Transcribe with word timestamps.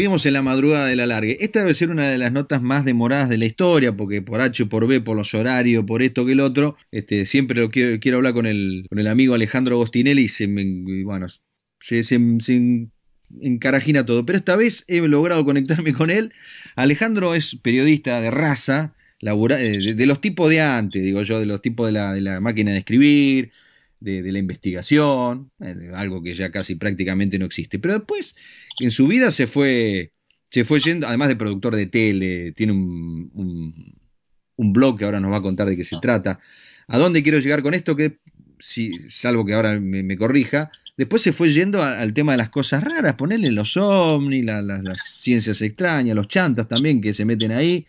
Seguimos 0.00 0.24
en 0.24 0.32
la 0.32 0.40
madrugada 0.40 0.86
de 0.86 0.96
la 0.96 1.04
largue. 1.04 1.36
Esta 1.40 1.58
debe 1.58 1.74
ser 1.74 1.90
una 1.90 2.08
de 2.08 2.16
las 2.16 2.32
notas 2.32 2.62
más 2.62 2.86
demoradas 2.86 3.28
de 3.28 3.36
la 3.36 3.44
historia, 3.44 3.94
porque 3.94 4.22
por 4.22 4.40
H, 4.40 4.64
por 4.64 4.86
B, 4.86 5.02
por 5.02 5.14
los 5.14 5.34
horarios, 5.34 5.84
por 5.84 6.00
esto 6.00 6.24
que 6.24 6.32
el 6.32 6.40
otro, 6.40 6.78
este, 6.90 7.26
siempre 7.26 7.60
lo 7.60 7.70
quiero, 7.70 8.00
quiero 8.00 8.16
hablar 8.16 8.32
con 8.32 8.46
el, 8.46 8.86
con 8.88 8.98
el 8.98 9.08
amigo 9.08 9.34
Alejandro 9.34 9.74
Agostinelli 9.74 10.22
y 10.22 10.28
se 10.28 10.48
me, 10.48 11.04
bueno, 11.04 11.26
se, 11.80 12.02
se, 12.02 12.18
encarajina 13.42 14.06
todo. 14.06 14.24
Pero 14.24 14.38
esta 14.38 14.56
vez 14.56 14.84
he 14.88 15.06
logrado 15.06 15.44
conectarme 15.44 15.92
con 15.92 16.08
él. 16.08 16.32
Alejandro 16.76 17.34
es 17.34 17.56
periodista 17.56 18.22
de 18.22 18.30
raza, 18.30 18.94
eh, 19.20 19.94
de, 19.94 20.06
los 20.06 20.22
tipos 20.22 20.48
de 20.48 20.62
antes, 20.62 21.02
digo 21.02 21.20
yo, 21.20 21.40
de 21.40 21.44
los 21.44 21.60
tipos 21.60 21.86
de 21.86 21.92
la, 21.92 22.14
de 22.14 22.22
la 22.22 22.40
máquina 22.40 22.72
de 22.72 22.78
escribir, 22.78 23.50
de, 24.00 24.32
la 24.32 24.38
investigación, 24.38 25.50
eh, 25.60 25.90
algo 25.94 26.22
que 26.22 26.34
ya 26.34 26.50
casi 26.50 26.74
prácticamente 26.74 27.38
no 27.38 27.46
existe. 27.46 27.78
Pero 27.78 27.94
después, 27.94 28.34
en 28.80 28.90
su 28.90 29.06
vida 29.06 29.30
se 29.30 29.46
fue, 29.46 30.12
se 30.50 30.64
fue 30.64 30.80
yendo, 30.80 31.06
además 31.06 31.28
de 31.28 31.36
productor 31.36 31.76
de 31.76 31.86
tele, 31.86 32.52
tiene 32.52 32.72
un, 32.72 33.30
un, 34.56 34.72
blog 34.72 34.98
que 34.98 35.04
ahora 35.04 35.20
nos 35.20 35.32
va 35.32 35.38
a 35.38 35.42
contar 35.42 35.68
de 35.68 35.76
qué 35.76 35.84
se 35.84 35.98
trata. 36.00 36.40
¿A 36.88 36.98
dónde 36.98 37.22
quiero 37.22 37.38
llegar 37.38 37.62
con 37.62 37.74
esto? 37.74 37.96
Que, 37.96 38.18
si, 38.58 38.88
salvo 39.10 39.44
que 39.44 39.54
ahora 39.54 39.78
me, 39.80 40.16
corrija, 40.16 40.70
después 40.96 41.22
se 41.22 41.32
fue 41.32 41.48
yendo 41.50 41.82
al 41.82 42.12
tema 42.12 42.32
de 42.32 42.38
las 42.38 42.50
cosas 42.50 42.84
raras, 42.84 43.14
ponerle 43.14 43.50
los 43.52 43.76
ovnis, 43.76 44.44
las 44.44 45.00
ciencias 45.02 45.62
extrañas, 45.62 46.14
los 46.14 46.28
chantas 46.28 46.68
también 46.68 47.00
que 47.00 47.14
se 47.14 47.24
meten 47.24 47.52
ahí 47.52 47.86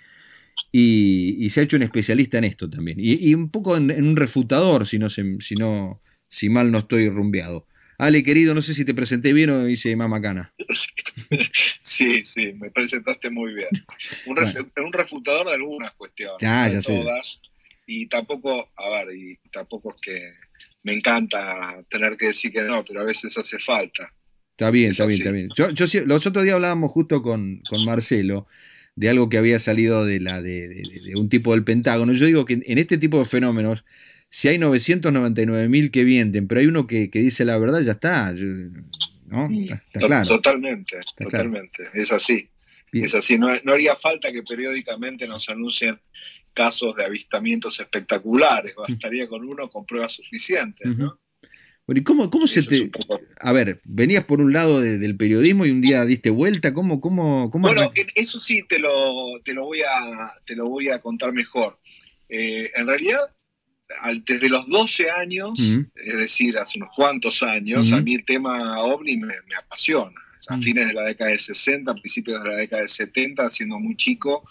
y, 0.72 1.50
se 1.50 1.60
ha 1.60 1.64
hecho 1.64 1.78
un 1.78 1.84
especialista 1.84 2.38
en 2.38 2.46
esto 2.46 2.70
también. 2.70 2.98
Y, 3.00 3.34
un 3.34 3.50
poco 3.50 3.76
en, 3.76 3.92
un 3.92 4.16
refutador, 4.16 4.88
si 4.88 5.00
no, 5.00 5.10
si 5.10 5.56
no, 5.56 6.00
si 6.32 6.50
mal 6.50 6.72
no 6.72 6.80
estoy 6.80 7.10
rumbeado. 7.10 7.68
Ale, 7.98 8.24
querido, 8.24 8.56
no 8.56 8.64
sé 8.64 8.74
si 8.74 8.84
te 8.84 8.96
presenté 8.96 9.32
bien 9.32 9.52
o 9.52 9.68
hice 9.68 9.96
mamacana. 9.96 10.54
Sí, 11.82 12.24
sí, 12.24 12.54
me 12.54 12.72
presentaste 12.72 13.30
muy 13.30 13.54
bien. 13.54 13.70
Un, 14.26 14.38
un 14.38 14.94
refutador 14.94 15.46
de 15.48 15.54
algunas 15.54 15.94
cuestiones, 15.94 16.38
ah, 16.44 16.70
de 16.70 16.82
todas. 16.82 17.40
Y 17.86 18.08
tampoco, 18.08 18.70
a 18.76 18.90
ver, 18.90 19.16
y 19.16 19.38
tampoco 19.52 19.94
es 19.96 20.02
que 20.02 20.32
me 20.84 20.94
encanta 20.94 21.84
tener 21.90 22.18
que 22.18 22.28
decir 22.28 22.52
que 22.52 22.62
no, 22.62 22.84
pero 22.84 23.02
a 23.02 23.06
veces 23.06 23.38
hace 23.38 23.60
falta. 23.60 24.12
Está 24.52 24.72
bien, 24.72 24.92
está 24.92 25.06
bien, 25.06 25.20
está 25.20 25.32
bien. 25.32 25.50
Yo, 25.56 25.70
yo, 25.70 25.86
los 26.06 26.26
otros 26.26 26.44
días 26.44 26.56
hablábamos 26.56 26.92
justo 26.92 27.22
con, 27.22 27.62
con 27.70 27.86
Marcelo 27.86 28.48
de 28.96 29.10
algo 29.10 29.30
que 29.30 29.38
había 29.38 29.60
salido 29.60 30.06
de, 30.06 30.20
la, 30.20 30.42
de, 30.42 30.84
un 31.16 31.30
tipo 31.30 31.52
del 31.52 31.64
Pentágono. 31.64 32.14
Yo 32.14 32.26
digo 32.26 32.46
que 32.46 32.62
en, 32.66 32.78
este 32.78 32.98
tipo 32.98 33.20
de 33.20 33.26
fenómenos, 33.26 33.86
si 34.34 34.48
hay 34.48 34.58
999 34.58 35.68
mil 35.68 35.92
que 35.92 36.06
mienten, 36.06 36.48
pero 36.48 36.62
hay 36.62 36.68
uno 36.68 36.88
que, 36.88 37.10
dice 37.12 37.44
la 37.44 37.58
verdad, 37.58 37.82
ya 37.82 37.92
está. 37.92 38.32
¿no? 38.32 39.50
Está, 39.52 40.08
claro. 40.08 40.28
Totalmente, 40.30 41.02
totalmente. 41.18 41.84
Es 41.94 42.14
así. 42.14 42.48
Es 42.94 43.14
así. 43.14 43.38
No, 43.38 43.50
no 43.66 43.74
haría 43.74 43.94
falta 43.98 44.32
que 44.32 44.42
periódicamente 44.42 45.28
nos 45.28 45.50
anuncien 45.50 46.00
casos 46.54 46.96
de 46.96 47.04
avistamientos 47.04 47.78
espectaculares. 47.82 48.74
Bastaría 48.76 49.28
con 49.28 49.46
uno 49.46 49.70
con 49.70 49.86
pruebas 49.86 50.14
suficientes, 50.14 50.88
¿no? 50.98 51.20
¿y 51.88 52.04
cómo, 52.04 52.30
cómo 52.30 52.48
se 52.48 52.64
te... 52.64 52.90
A 53.38 53.52
ver, 53.52 53.82
venías 53.84 54.24
por 54.24 54.40
un 54.40 54.54
lado 54.54 54.80
del 54.80 55.18
periodismo 55.18 55.66
y 55.66 55.72
un 55.72 55.82
día 55.82 56.06
diste 56.06 56.30
vuelta, 56.30 56.74
¿cómo... 56.74 57.02
cómo, 57.02 57.52
cómo 57.52 57.68
bueno, 57.68 57.92
eso 58.16 58.40
sí 58.40 58.64
te 58.70 58.80
lo, 58.80 59.42
te 59.44 59.54
lo, 59.54 59.66
voy, 59.66 59.82
a, 59.82 60.34
te 60.46 60.56
lo 60.56 60.70
voy 60.70 60.88
a 60.88 61.00
contar 61.00 61.34
mejor. 61.34 61.80
Eh, 62.30 62.72
en 62.76 62.88
realidad, 62.88 63.20
desde 64.26 64.50
los 64.50 64.68
12 64.68 65.10
años, 65.10 65.52
es 65.60 66.18
decir, 66.18 66.58
hace 66.58 66.80
unos 66.80 66.90
cuantos 66.96 67.44
años, 67.44 67.92
a 67.92 68.02
mí 68.02 68.16
el 68.16 68.26
tema 68.26 68.80
ovni 68.80 69.18
me, 69.18 69.34
apasiona. 69.58 70.20
A 70.48 70.58
fines 70.58 70.88
de 70.88 70.94
la 70.94 71.04
década 71.04 71.30
de 71.30 71.38
60, 71.38 71.92
a 71.92 71.96
principios 71.96 72.42
de 72.42 72.50
la 72.50 72.56
década 72.56 72.82
de 72.82 72.90
70, 72.90 73.50
siendo 73.52 73.80
muy 73.80 73.96
chico, 73.96 74.44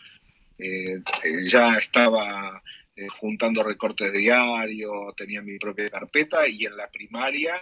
eh, 0.57 0.95
eh, 1.25 1.51
ya 1.51 1.77
estaba 1.77 2.63
eh, 2.95 3.09
juntando 3.09 3.63
recortes 3.63 4.13
de 4.13 4.19
diario, 4.19 4.93
tenía 5.17 5.43
mi 5.43 5.59
propia 5.59 5.89
carpeta 5.89 6.47
y 6.47 6.67
en 6.67 6.77
la 6.77 6.91
primaria 6.91 7.55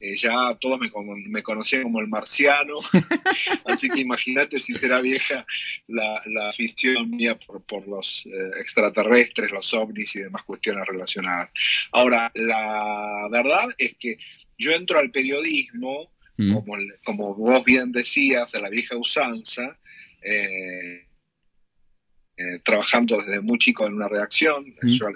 eh, 0.00 0.16
ya 0.16 0.56
todos 0.58 0.80
me, 0.80 0.90
me, 1.28 1.42
conocían 1.42 1.82
como 1.82 2.00
el 2.00 2.08
marciano, 2.08 2.76
así 3.66 3.90
que 3.90 4.00
imagínate 4.00 4.58
si 4.58 4.72
será 4.72 5.02
vieja 5.02 5.44
la, 5.88 6.22
afición 6.48 7.10
mía 7.10 7.38
por, 7.38 7.86
los 7.86 8.24
eh, 8.24 8.60
extraterrestres, 8.60 9.50
los 9.50 9.74
ovnis 9.74 10.16
y 10.16 10.20
demás 10.20 10.44
cuestiones 10.44 10.86
relacionadas. 10.86 11.50
Ahora, 11.92 12.32
la 12.34 13.28
verdad 13.30 13.68
es 13.76 13.94
que 13.96 14.16
yo 14.58 14.72
entro 14.72 14.98
al 14.98 15.10
periodismo, 15.10 16.10
mm. 16.38 16.54
como, 16.54 16.76
como 17.04 17.34
vos 17.34 17.62
bien 17.64 17.92
decías, 17.92 18.54
a 18.54 18.60
la 18.60 18.70
vieja 18.70 18.96
usanza, 18.96 19.78
eh, 20.22 21.09
eh, 22.40 22.58
trabajando 22.64 23.18
desde 23.18 23.40
muy 23.40 23.58
chico 23.58 23.86
en 23.86 23.94
una 23.94 24.08
redacción. 24.08 24.74
Mm. 24.80 24.88
Yo 24.88 25.10
eh, 25.10 25.14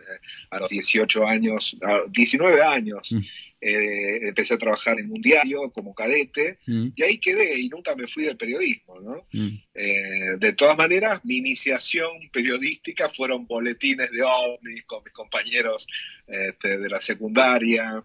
a 0.50 0.58
los 0.58 0.68
18 0.68 1.26
años, 1.26 1.74
a 1.80 2.02
19 2.10 2.62
años, 2.62 3.12
mm. 3.12 3.18
eh, 3.62 4.28
empecé 4.28 4.52
a 4.52 4.58
trabajar 4.58 5.00
en 5.00 5.10
un 5.10 5.22
diario 5.22 5.70
como 5.70 5.94
cadete 5.94 6.58
mm. 6.66 6.88
y 6.94 7.02
ahí 7.02 7.18
quedé 7.18 7.58
y 7.58 7.70
nunca 7.70 7.96
me 7.96 8.08
fui 8.08 8.24
del 8.24 8.36
periodismo. 8.36 9.00
¿no? 9.00 9.26
de 9.32 10.52
todas 10.52 10.76
maneras, 10.76 11.20
mi 11.24 11.36
iniciación 11.36 12.10
periodística 12.30 13.08
fueron 13.08 13.46
boletines 13.46 14.10
de 14.10 14.22
ovnis 14.22 14.84
con 14.84 15.02
mis 15.02 15.12
compañeros 15.14 15.86
este, 16.26 16.76
de 16.78 16.88
la 16.90 17.00
secundaria. 17.00 18.04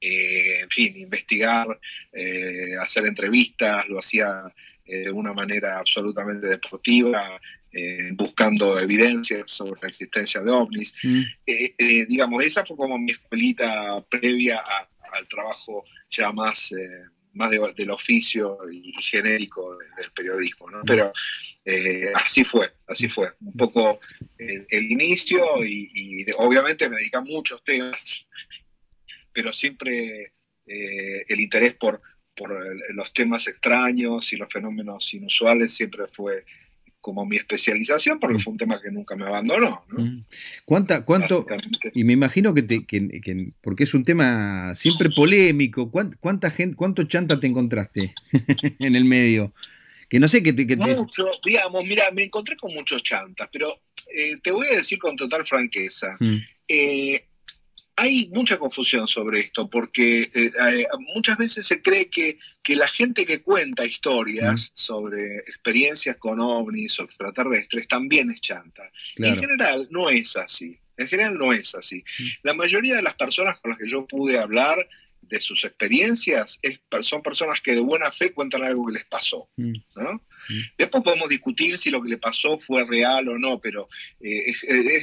en 0.00 0.70
fin, 0.70 0.96
investigar, 0.96 1.66
hacer 2.80 3.06
entrevistas, 3.06 3.88
lo 3.88 3.98
hacía 3.98 4.54
de 4.84 5.10
una 5.10 5.34
manera 5.34 5.78
absolutamente 5.78 6.46
deportiva, 6.46 7.38
eh, 7.70 8.12
buscando 8.14 8.78
evidencias 8.78 9.50
sobre 9.50 9.78
la 9.82 9.88
existencia 9.88 10.40
de 10.40 10.50
ovnis. 10.50 10.94
Mm. 11.02 11.22
Eh, 11.44 11.74
eh, 11.76 12.06
digamos, 12.06 12.42
esa 12.42 12.64
fue 12.64 12.78
como 12.78 12.96
mi 12.96 13.12
escuelita 13.12 14.02
previa 14.08 14.62
al 15.12 15.28
trabajo 15.28 15.84
ya 16.10 16.32
más, 16.32 16.70
más 17.34 17.50
del 17.50 17.90
oficio 17.90 18.56
y, 18.72 18.90
genérico 19.02 19.76
del, 19.98 20.10
periodismo, 20.12 20.70
¿no? 20.70 20.78
Mm. 20.78 20.86
Pero 20.86 21.12
así 22.14 22.42
fue, 22.42 22.72
así 22.86 23.06
fue. 23.06 23.34
Un 23.42 23.52
poco 23.52 24.00
el, 24.38 24.90
inicio 24.90 25.62
y, 25.62 26.24
obviamente 26.38 26.88
me 26.88 26.96
dedica 26.96 27.18
a 27.18 27.22
muchos 27.22 27.62
temas, 27.64 28.26
pero 29.30 29.52
siempre 29.52 30.32
el 30.64 31.40
interés 31.40 31.74
por, 31.74 32.00
por 32.34 32.50
los 32.94 33.12
temas 33.12 33.46
extraños 33.46 34.32
y 34.32 34.36
los 34.36 34.50
fenómenos 34.50 35.12
inusuales 35.12 35.74
siempre 35.74 36.06
fue 36.06 36.46
como 37.00 37.24
mi 37.24 37.36
especialización 37.36 38.18
porque 38.18 38.38
mm. 38.38 38.40
fue 38.40 38.52
un 38.52 38.58
tema 38.58 38.80
que 38.80 38.90
nunca 38.90 39.16
me 39.16 39.26
abandonó. 39.26 39.84
¿no? 39.88 40.04
Mm. 40.04 40.24
¿Cuánta, 40.64 41.04
cuánto, 41.04 41.46
y 41.94 42.04
me 42.04 42.12
imagino 42.12 42.54
que, 42.54 42.62
te, 42.62 42.84
que, 42.84 43.52
porque 43.60 43.84
es 43.84 43.94
un 43.94 44.04
tema 44.04 44.74
siempre 44.74 45.10
polémico, 45.10 45.90
¿cuánta, 45.90 46.50
gente, 46.50 46.76
cuánto 46.76 47.04
chanta 47.04 47.40
te 47.40 47.46
encontraste 47.46 48.14
en 48.78 48.96
el 48.96 49.04
medio? 49.04 49.52
Que 50.08 50.18
no 50.18 50.28
sé 50.28 50.42
qué 50.42 50.52
te... 50.52 50.66
Que 50.66 50.76
Mucho, 50.76 51.26
digamos, 51.44 51.84
mira, 51.84 52.10
me 52.12 52.24
encontré 52.24 52.56
con 52.56 52.72
muchos 52.74 53.02
chantas, 53.02 53.48
pero 53.52 53.80
eh, 54.14 54.36
te 54.42 54.50
voy 54.50 54.66
a 54.68 54.76
decir 54.76 54.98
con 54.98 55.16
total 55.16 55.46
franqueza. 55.46 56.16
Mm. 56.18 56.36
Eh, 56.66 57.24
hay 58.00 58.30
mucha 58.32 58.58
confusión 58.58 59.08
sobre 59.08 59.40
esto, 59.40 59.68
porque 59.68 60.30
eh, 60.32 60.50
eh, 60.70 60.86
muchas 61.14 61.36
veces 61.36 61.66
se 61.66 61.82
cree 61.82 62.08
que, 62.08 62.38
que, 62.62 62.76
la 62.76 62.86
gente 62.86 63.26
que 63.26 63.42
cuenta 63.42 63.84
historias 63.84 64.70
sobre 64.74 65.38
experiencias 65.38 66.16
con 66.16 66.38
ovnis 66.40 67.00
o 67.00 67.02
extraterrestres 67.02 67.88
también 67.88 68.30
es 68.30 68.40
chanta. 68.40 68.88
en 69.16 69.34
general 69.36 69.88
no 69.90 70.10
es 70.10 70.36
así. 70.36 70.78
En 70.96 71.08
general 71.08 71.34
no 71.38 71.52
es 71.52 71.74
así. 71.74 72.04
La 72.42 72.54
mayoría 72.54 72.94
de 72.94 73.02
las 73.02 73.14
personas 73.14 73.58
con 73.58 73.70
las 73.70 73.78
que 73.78 73.88
yo 73.88 74.06
pude 74.06 74.38
hablar 74.38 74.88
de 75.28 75.40
sus 75.40 75.64
experiencias 75.64 76.58
es, 76.62 76.80
son 77.02 77.22
personas 77.22 77.60
que 77.60 77.74
de 77.74 77.80
buena 77.80 78.10
fe 78.10 78.32
cuentan 78.32 78.62
algo 78.62 78.86
que 78.86 78.94
les 78.94 79.04
pasó. 79.04 79.48
Mm. 79.56 79.74
¿no? 79.96 80.14
Mm. 80.14 80.60
Después 80.76 81.04
podemos 81.04 81.28
discutir 81.28 81.78
si 81.78 81.90
lo 81.90 82.02
que 82.02 82.10
le 82.10 82.18
pasó 82.18 82.58
fue 82.58 82.86
real 82.86 83.28
o 83.28 83.38
no, 83.38 83.60
pero 83.60 83.88
eh, 84.20 84.52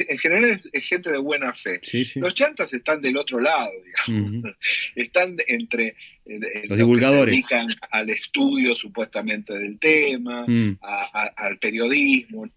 en 0.10 0.18
general 0.18 0.62
es, 0.72 0.84
gente 0.86 1.12
de 1.12 1.18
buena 1.18 1.54
fe. 1.54 1.82
Los 2.16 2.34
chantas 2.34 2.74
están 2.74 3.02
del 3.02 3.18
otro 3.18 3.40
lado, 3.40 3.72
digamos. 3.84 4.56
Están 4.96 5.38
entre 5.48 5.96
eh, 6.26 6.66
los 6.68 6.78
divulgadores. 6.78 7.36
Que 7.36 7.42
se 7.42 7.56
dedican 7.56 7.76
al 7.92 8.10
estudio 8.10 8.76
supuestamente 8.76 9.58
del 9.58 9.78
tema, 9.80 10.46
mm. 10.48 10.80
al 10.82 11.58
periodismo, 11.60 12.48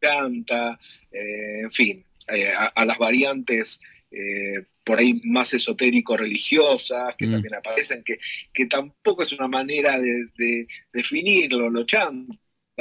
chanta, 0.00 0.78
eh, 1.10 1.60
en 1.62 1.72
fin, 1.72 2.04
a, 2.74 2.84
las 2.84 2.98
variantes 2.98 3.80
por 4.90 4.98
ahí 4.98 5.20
más 5.22 5.54
esotérico-religiosas, 5.54 7.14
que 7.16 7.28
mm. 7.28 7.30
también 7.30 7.54
aparecen, 7.54 8.02
que, 8.02 8.18
que 8.52 8.66
tampoco 8.66 9.22
es 9.22 9.30
una 9.30 9.46
manera 9.46 10.00
de, 10.00 10.66
definirlo, 10.92 11.70
lo 11.70 11.84
chanta, 11.84 12.36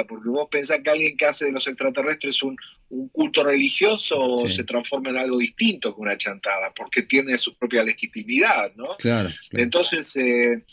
porque 0.07 0.29
vos 0.29 0.47
pensás 0.49 0.79
que 0.83 0.89
alguien 0.89 1.15
que 1.15 1.27
hace 1.27 1.45
de 1.45 1.51
los 1.51 1.67
extraterrestres 1.67 2.41
un, 2.41 2.57
culto 3.11 3.43
religioso 3.43 4.39
se 4.49 4.63
transforma 4.63 5.11
en 5.11 5.17
algo 5.17 5.37
distinto 5.37 5.93
que 5.93 6.01
una 6.01 6.17
chantada, 6.17 6.73
porque 6.75 7.03
tiene 7.03 7.37
su 7.37 7.55
propia 7.55 7.83
legitimidad, 7.83 8.73
¿no? 8.75 8.97
Claro. 8.97 9.29
Entonces, 9.51 10.15
eh, 10.15 10.63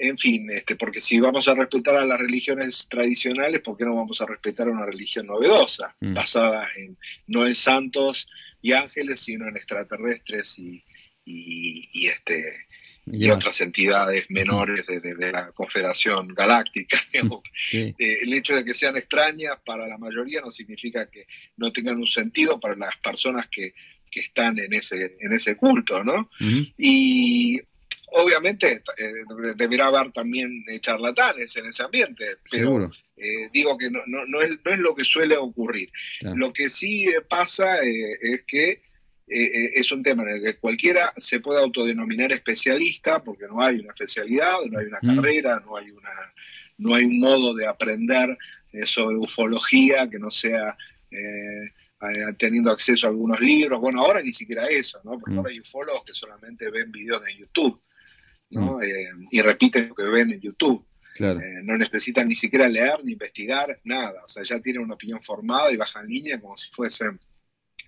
en 0.00 0.18
fin, 0.18 0.50
este, 0.50 0.76
porque 0.76 1.00
si 1.00 1.20
vamos 1.20 1.48
a 1.48 1.54
respetar 1.54 1.96
a 1.96 2.06
las 2.06 2.18
religiones 2.18 2.86
tradicionales, 2.88 3.60
¿por 3.60 3.76
qué 3.76 3.84
no 3.84 3.94
vamos 3.94 4.20
a 4.20 4.26
respetar 4.26 4.68
a 4.68 4.72
una 4.72 4.86
religión 4.86 5.26
novedosa, 5.26 5.94
mm. 6.00 6.14
basada 6.14 6.66
en 6.76 6.96
no 7.26 7.46
en 7.46 7.54
santos 7.54 8.26
y 8.62 8.72
ángeles, 8.72 9.20
sino 9.20 9.48
en 9.48 9.56
extraterrestres 9.56 10.58
y, 10.58 10.84
y, 11.24 12.06
este 12.06 12.44
y 13.06 13.28
otras 13.30 13.60
entidades 13.60 14.26
menores 14.30 14.86
de, 14.86 15.32
la 15.32 15.52
Confederación 15.52 16.28
Galáctica. 16.28 17.00
Eh, 17.72 17.94
el 17.98 18.32
hecho 18.34 18.56
de 18.56 18.64
que 18.64 18.74
sean 18.74 18.96
extrañas 18.96 19.56
para 19.64 19.86
la 19.86 19.96
mayoría 19.96 20.40
no 20.40 20.50
significa 20.50 21.08
que 21.08 21.26
no 21.56 21.72
tengan 21.72 21.98
un 21.98 22.06
sentido 22.06 22.58
para 22.58 22.74
las 22.74 22.96
personas 22.96 23.48
que, 23.48 23.74
que 24.10 24.20
están 24.20 24.58
en 24.58 24.72
ese, 24.72 25.16
en 25.20 25.32
ese 25.32 25.56
culto, 25.56 26.02
¿no? 26.02 26.30
Y 26.76 27.60
obviamente 28.12 28.82
eh, 28.96 29.54
deberá 29.56 29.86
haber 29.86 30.12
también 30.12 30.64
eh, 30.68 30.80
charlatanes 30.80 31.56
en 31.56 31.66
ese 31.66 31.82
ambiente, 31.82 32.24
pero 32.50 32.90
digo 33.52 33.76
que 33.76 33.90
no, 33.90 34.00
no, 34.06 34.24
no, 34.24 34.40
es, 34.40 34.50
no, 34.64 34.70
es, 34.72 34.78
lo 34.78 34.94
que 34.94 35.04
suele 35.04 35.36
ocurrir. 35.36 35.90
Lo 36.22 36.52
que 36.54 36.70
sí 36.70 37.06
pasa 37.28 37.76
es 37.82 38.44
que 38.46 38.82
es 39.26 39.92
un 39.92 40.02
tema 40.02 40.22
en 40.22 40.28
el 40.30 40.42
que 40.42 40.56
cualquiera 40.58 41.12
se 41.18 41.40
puede 41.40 41.60
autodenominar 41.60 42.32
especialista, 42.32 43.22
porque 43.22 43.44
no 43.46 43.60
hay 43.60 43.80
una 43.80 43.92
especialidad, 43.92 44.60
no 44.70 44.78
hay 44.78 44.86
una 44.86 45.00
carrera, 45.00 45.62
no 45.66 45.76
hay, 45.76 45.90
una, 45.90 46.10
no 46.78 46.94
hay 46.94 47.04
un 47.04 47.20
modo 47.20 47.52
de 47.52 47.66
aprender 47.66 48.38
sobre 48.86 49.18
ufología 49.18 50.08
que 50.08 50.18
no 50.18 50.30
sea 50.30 50.78
eh, 52.02 52.32
teniendo 52.38 52.70
acceso 52.70 53.06
a 53.06 53.10
algunos 53.10 53.40
libros. 53.40 53.78
Bueno, 53.78 54.00
ahora 54.00 54.22
ni 54.22 54.32
siquiera 54.32 54.66
eso, 54.66 54.98
¿no? 55.04 55.18
Porque 55.18 55.34
mm. 55.34 55.38
ahora 55.38 55.50
hay 55.50 55.60
ufólogos 55.60 56.02
que 56.04 56.14
solamente 56.14 56.70
ven 56.70 56.90
videos 56.90 57.22
de 57.22 57.36
YouTube, 57.36 57.78
¿no? 58.50 58.78
Mm. 58.78 58.82
Eh, 58.82 59.28
y 59.30 59.40
repiten 59.40 59.88
lo 59.88 59.94
que 59.94 60.04
ven 60.04 60.32
en 60.32 60.40
YouTube. 60.40 60.84
Eh, 61.18 61.60
no 61.64 61.76
necesitan 61.76 62.28
ni 62.28 62.34
siquiera 62.34 62.68
leer 62.68 63.04
ni 63.04 63.12
investigar 63.12 63.78
nada. 63.84 64.24
O 64.24 64.28
sea, 64.28 64.42
ya 64.42 64.60
tienen 64.60 64.82
una 64.82 64.94
opinión 64.94 65.20
formada 65.22 65.70
y 65.70 65.76
bajan 65.76 66.06
línea 66.06 66.40
como 66.40 66.56
si 66.56 66.70
fuesen 66.70 67.20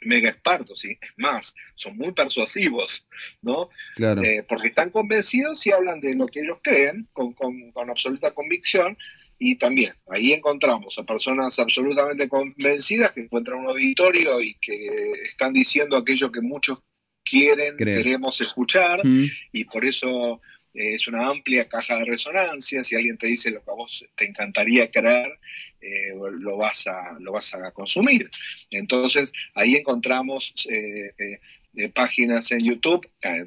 mega 0.03 0.29
expertos. 0.29 0.85
Y 0.85 0.91
es 0.91 0.99
más, 1.17 1.55
son 1.75 1.97
muy 1.97 2.12
persuasivos, 2.12 3.06
¿no? 3.41 3.70
Claro. 3.94 4.20
porque 4.49 4.69
están 4.69 4.91
convencidos 4.91 5.67
y 5.67 5.70
hablan 5.70 6.00
de 6.00 6.14
lo 6.14 6.26
que 6.26 6.41
ellos 6.41 6.59
creen 6.62 7.08
con, 7.12 7.32
con, 7.32 7.70
con 7.73 7.88
absoluta 7.88 8.32
convicción 8.32 8.99
y 9.44 9.56
también 9.56 9.93
ahí 10.08 10.32
encontramos 10.32 10.97
a 10.99 11.03
personas 11.05 11.58
absolutamente 11.58 12.29
convencidas 12.29 13.11
que 13.11 13.23
encuentran 13.23 13.58
un 13.58 13.70
auditorio 13.70 14.41
y 14.41 14.55
que 14.55 14.87
están 15.25 15.53
diciendo 15.53 15.97
aquello 15.97 16.31
que 16.31 16.41
muchos 16.41 16.79
quieren, 17.25 17.76
queremos 17.76 18.41
escuchar, 18.41 19.05
mm. 19.05 19.25
y 19.53 19.65
por 19.65 19.85
eso 19.85 20.35
eh, 20.35 20.38
es 20.74 21.06
una 21.06 21.28
amplia 21.28 21.69
caja 21.69 21.98
de 21.98 22.04
resonancia. 22.04 22.82
Si 22.84 22.96
alguien 22.96 23.19
te 23.19 23.26
dice 23.26 23.50
lo 23.50 23.62
que 23.62 23.70
a 23.70 23.74
vos 23.74 24.04
te 24.16 24.26
encantaría 24.26 24.90
creer, 24.90 25.38
eh, 25.80 26.14
lo, 26.14 26.56
vas 26.56 26.86
a, 26.86 27.19
lo 27.19 27.32
vas 27.32 27.52
a 27.54 27.70
consumir. 27.72 28.30
Entonces, 28.70 29.32
ahí 29.54 29.74
encontramos 29.74 30.54
eh, 30.70 31.38
de 31.72 31.88
páginas 31.88 32.50
en 32.52 32.60
YouTube, 32.60 33.08
eh, 33.22 33.44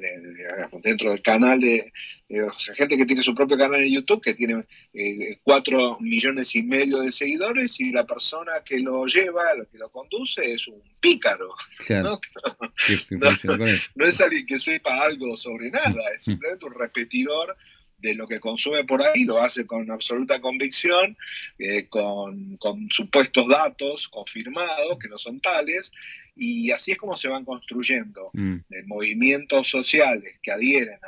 dentro 0.82 1.10
del 1.10 1.22
canal 1.22 1.60
de, 1.60 1.92
gente 2.74 2.96
que 2.96 3.06
tiene 3.06 3.22
su 3.22 3.34
propio 3.34 3.56
canal 3.56 3.80
en 3.80 3.92
YouTube, 3.92 4.20
que 4.20 4.34
tiene 4.34 4.64
eh, 4.92 5.38
cuatro 5.44 5.96
millones 6.00 6.54
y 6.56 6.62
medio 6.62 6.98
de 7.00 7.12
seguidores, 7.12 7.78
y 7.80 7.92
la 7.92 8.04
persona 8.04 8.52
que 8.64 8.80
lo 8.80 9.06
lleva, 9.06 9.54
lo 9.54 9.68
que 9.68 9.78
lo 9.78 9.88
conduce, 9.90 10.52
es 10.52 10.66
un 10.66 10.82
pícaro. 10.98 11.54
¿no? 11.88 12.20
Es 13.96 14.20
alguien 14.20 14.46
que 14.46 14.58
sepa 14.58 15.02
algo 15.02 15.36
sobre 15.36 15.70
nada, 15.70 16.02
es 16.14 16.24
simplemente 16.24 16.66
un 16.66 16.74
repetidor 16.74 17.56
de 17.98 18.14
lo 18.14 18.26
que 18.26 18.40
consume 18.40 18.84
por 18.84 19.02
ahí, 19.02 19.24
lo 19.24 19.40
hace 19.40 19.66
con 19.66 19.90
absoluta 19.90 20.40
convicción, 20.40 21.16
eh, 21.58 21.88
con, 21.88 22.56
con, 22.58 22.90
supuestos 22.90 23.48
datos 23.48 24.08
confirmados, 24.08 24.98
que 24.98 25.08
no 25.08 25.18
son 25.18 25.40
tales, 25.40 25.92
y 26.36 26.70
así 26.70 26.92
es 26.92 26.98
como 26.98 27.16
se 27.16 27.28
van 27.28 27.44
construyendo. 27.44 28.30
Mm. 28.34 28.56
eh, 28.70 28.82
movimientos 28.84 29.68
sociales 29.68 30.38
que 30.42 30.52
adhieren 30.52 30.98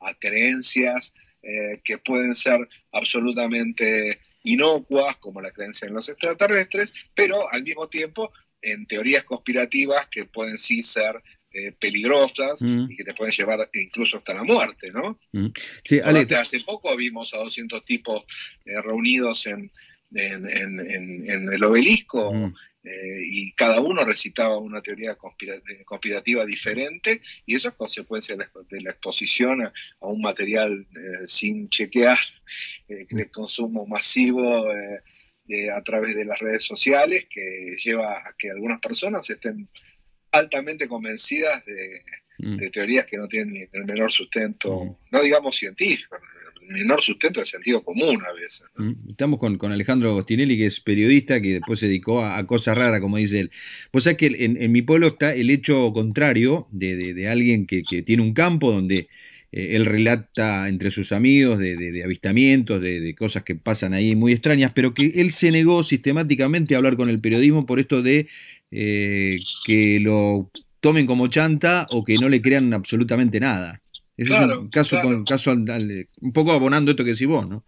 a, 0.00 0.14
creencias 0.14 1.12
eh, 1.42 1.80
que 1.84 1.98
pueden 1.98 2.34
ser 2.34 2.68
absolutamente 2.92 4.20
inocuas, 4.44 5.16
como 5.18 5.40
la 5.40 5.50
creencia 5.50 5.86
en 5.86 5.94
los 5.94 6.08
extraterrestres, 6.08 6.94
pero 7.14 7.50
al 7.50 7.62
mismo 7.62 7.88
tiempo 7.88 8.32
en 8.62 8.86
teorías 8.86 9.24
conspirativas 9.24 10.08
que 10.08 10.24
pueden 10.24 10.58
sí 10.58 10.82
ser 10.82 11.22
eh, 11.50 11.72
peligrosas 11.72 12.60
mm. 12.60 12.90
y 12.90 12.96
que 12.96 13.04
te 13.04 13.14
pueden 13.14 13.32
llevar 13.32 13.70
incluso 13.72 14.18
hasta 14.18 14.34
la 14.34 14.44
muerte, 14.44 14.92
¿no? 14.92 15.18
Mm. 15.32 15.46
Sí, 15.82 15.98
hace 15.98 16.60
poco 16.60 16.94
vimos 16.94 17.32
a 17.32 17.38
200 17.38 17.86
tipos 17.86 18.24
eh, 18.66 18.80
reunidos 18.82 19.46
en, 19.46 19.72
en, 20.12 21.50
el 21.50 21.64
obelisco 21.64 22.34
mm. 22.34 22.54
eh, 22.84 23.22
y 23.30 23.52
cada 23.52 23.80
uno 23.80 24.04
recitaba 24.04 24.58
una 24.58 24.82
teoría 24.82 25.16
conspirativa 25.86 26.44
diferente 26.44 27.22
y 27.46 27.54
eso 27.56 27.68
es 27.68 27.74
consecuencia 27.74 28.36
de 28.36 28.80
la, 28.82 28.90
exposición 28.90 29.62
a, 29.62 29.72
un 30.00 30.20
material 30.20 30.86
sin 31.26 31.70
chequear, 31.70 32.18
de 32.88 33.30
consumo 33.30 33.86
masivo. 33.86 34.66
A 35.74 35.82
través 35.82 36.14
de 36.14 36.24
las 36.24 36.38
redes 36.38 36.64
sociales 36.64 37.26
que 37.30 37.76
lleva 37.82 38.18
a 38.18 38.34
que 38.36 38.50
algunas 38.50 38.80
personas 38.80 39.28
estén 39.28 39.68
altamente 40.32 40.88
convencidas 40.88 41.62
mm. 42.38 42.56
de, 42.56 42.70
teorías 42.70 43.06
que 43.06 43.16
no 43.16 43.26
tienen 43.28 43.52
ni 43.52 43.60
el 43.72 43.84
menor 43.84 44.12
sustento, 44.12 44.84
mm. 44.84 44.96
no 45.10 45.22
digamos 45.22 45.56
científico, 45.56 46.16
el 46.62 46.74
menor 46.74 47.00
sustento 47.00 47.40
de 47.40 47.46
sentido 47.46 47.82
común 47.82 48.22
a 48.26 48.32
veces. 48.32 48.64
Mm. 48.76 49.10
Estamos 49.10 49.38
con, 49.38 49.56
con, 49.56 49.72
Alejandro 49.72 50.10
Agostinelli, 50.10 50.58
que 50.58 50.66
es 50.66 50.80
periodista, 50.80 51.40
que 51.40 51.54
después 51.54 51.80
se 51.80 51.86
dedicó 51.86 52.24
a, 52.24 52.46
cosas 52.46 52.76
raras, 52.76 53.00
como 53.00 53.16
dice 53.16 53.40
él. 53.40 53.50
Pues 53.90 54.06
es 54.06 54.16
que 54.16 54.26
en, 54.26 54.70
mi 54.70 54.82
pueblo 54.82 55.08
está 55.08 55.34
el 55.34 55.50
hecho 55.50 55.92
contrario 55.92 56.68
de, 56.70 56.96
de, 57.14 57.28
alguien 57.28 57.66
que, 57.66 57.82
que, 57.82 58.02
tiene 58.02 58.22
un 58.22 58.34
campo 58.34 58.70
donde 58.70 59.08
eh, 59.50 59.76
él 59.76 59.86
relata 59.86 60.68
entre 60.68 60.90
sus 60.90 61.12
amigos 61.12 61.58
de, 61.58 61.72
de 61.72 62.04
avistamientos, 62.04 62.80
de, 62.80 63.14
cosas 63.14 63.42
que 63.44 63.54
pasan 63.54 63.94
ahí 63.94 64.14
muy 64.14 64.32
extrañas, 64.32 64.72
pero 64.74 64.92
que 64.92 65.06
él 65.14 65.32
se 65.32 65.50
negó 65.50 65.82
sistemáticamente 65.82 66.74
a 66.74 66.78
hablar 66.78 66.96
con 66.96 67.08
el 67.08 67.20
periodismo 67.20 67.64
por 67.64 67.80
esto 67.80 68.02
de 68.02 68.28
eh, 68.70 69.38
que 69.64 70.00
lo 70.00 70.50
tomen 70.80 71.06
como 71.06 71.28
chanta 71.28 71.86
o 71.90 72.04
que 72.04 72.16
no 72.16 72.28
le 72.28 72.42
crean 72.42 72.72
absolutamente 72.74 73.40
nada. 73.40 73.80
es 74.16 74.30
un 74.30 74.68
caso, 74.68 75.00
con, 75.00 75.24
caso 75.24 75.52
un 75.52 76.32
poco 76.32 76.52
abonando 76.52 76.90
esto 76.90 77.04
que 77.04 77.12
decís 77.12 77.26
vos, 77.26 77.48
¿no? 77.48 77.64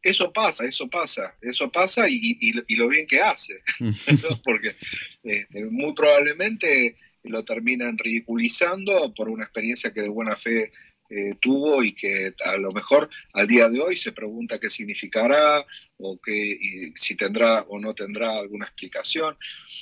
Eso 0.00 0.32
pasa, 0.32 0.64
eso 0.64 0.88
pasa, 0.88 1.34
eso 1.40 1.70
pasa 1.70 2.08
y, 2.08 2.36
y, 2.40 2.74
lo 2.74 2.88
bien 2.88 3.06
que 3.06 3.20
hace, 3.20 3.62
porque 4.44 4.74
este, 5.22 5.64
muy 5.70 5.94
probablemente 5.94 6.96
lo 7.22 7.44
terminan 7.44 7.96
ridiculizando 7.98 9.14
por 9.14 9.28
una 9.28 9.44
experiencia 9.44 9.92
que 9.92 10.02
de 10.02 10.08
buena 10.08 10.34
fe 10.34 10.72
eh, 11.14 11.34
tuvo 11.40 11.82
y 11.84 11.92
que 11.92 12.34
a 12.42 12.56
lo 12.56 12.72
mejor 12.72 13.10
al 13.34 13.46
día 13.46 13.68
de 13.68 13.80
hoy 13.80 13.98
se 13.98 14.12
pregunta 14.12 14.58
qué 14.58 14.70
significará 14.70 15.62
o 15.98 16.18
que, 16.18 16.92
si 16.94 17.14
tendrá 17.16 17.60
o 17.68 17.78
no 17.78 17.94
tendrá 17.94 18.38
alguna 18.38 18.64
explicación. 18.64 19.36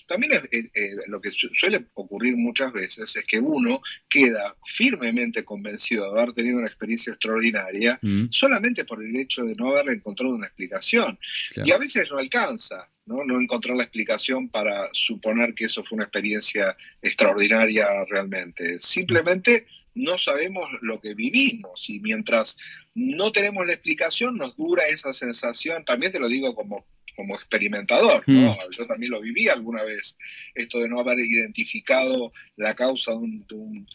También 0.09 0.33
es, 0.51 0.71
eh, 0.75 0.97
lo 1.07 1.21
que 1.21 1.31
suele 1.31 1.87
ocurrir 1.95 2.37
muchas 2.37 2.73
veces 2.73 3.15
es 3.15 3.25
que 3.25 3.39
uno 3.39 3.81
queda 4.09 4.57
firmemente 4.65 5.45
convencido 5.45 6.13
de 6.13 6.21
haber 6.21 6.33
tenido 6.33 6.59
una 6.59 6.67
experiencia 6.67 7.13
extraordinaria 7.13 8.01
mm. 8.03 8.31
solamente 8.31 8.85
por 8.85 9.01
el 9.01 9.15
hecho 9.15 9.45
de 9.45 9.55
no 9.55 9.71
haber 9.71 9.95
encontrado 9.95 10.35
una 10.35 10.47
explicación. 10.49 11.17
Y 11.65 11.71
a 11.71 11.79
veces 11.79 12.09
no 12.11 12.19
alcanza. 12.19 12.89
¿no? 13.07 13.25
no 13.25 13.41
encontrar 13.41 13.77
la 13.77 13.83
explicación 13.85 14.49
para 14.49 14.89
suponer 14.93 15.55
que 15.55 15.65
eso 15.65 15.83
fue 15.83 15.97
una 15.97 16.05
experiencia 16.05 16.77
extraordinaria 17.03 17.89
realmente. 18.09 18.79
Simplemente 18.79 19.67
no 19.95 20.19
sabemos 20.19 20.69
lo 20.81 21.01
que 21.01 21.15
vivimos 21.15 21.89
y 21.89 22.01
mientras 22.01 22.57
no 22.95 23.33
tenemos 23.33 23.67
la 23.67 23.73
explicación 23.73 24.37
nos 24.37 24.57
dura 24.57 24.87
esa 24.87 25.13
sensación, 25.13 25.85
también 25.85 26.13
te 26.13 26.21
lo 26.21 26.29
digo 26.29 26.55
como, 26.55 26.85
como 27.17 27.35
experimentador, 27.35 28.23
¿no? 28.27 28.53
Mm. 28.53 28.71
yo 28.71 28.87
también 28.87 29.13
lo 29.13 29.21
viví 29.21 29.49
alguna 29.49 29.83
vez, 29.83 30.17
esto 30.55 30.79
de 30.81 30.89
no 30.89 31.01
haber 31.01 31.19
identificado 31.19 32.33
la 32.57 32.75
causa 32.75 33.13
de, 33.13 33.19
un, 33.19 33.87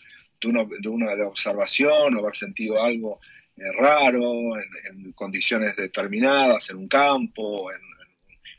de, 0.41 0.89
una, 0.89 1.27
observación 1.27 2.15
o 2.15 2.19
haber 2.19 2.35
sentido 2.35 2.81
algo 2.83 3.19
eh, 3.57 3.71
raro 3.77 4.57
en, 4.59 4.69
en, 4.89 5.11
condiciones 5.13 5.75
determinadas, 5.75 6.69
en 6.69 6.77
un 6.77 6.87
campo, 6.87 7.71
en, 7.71 7.94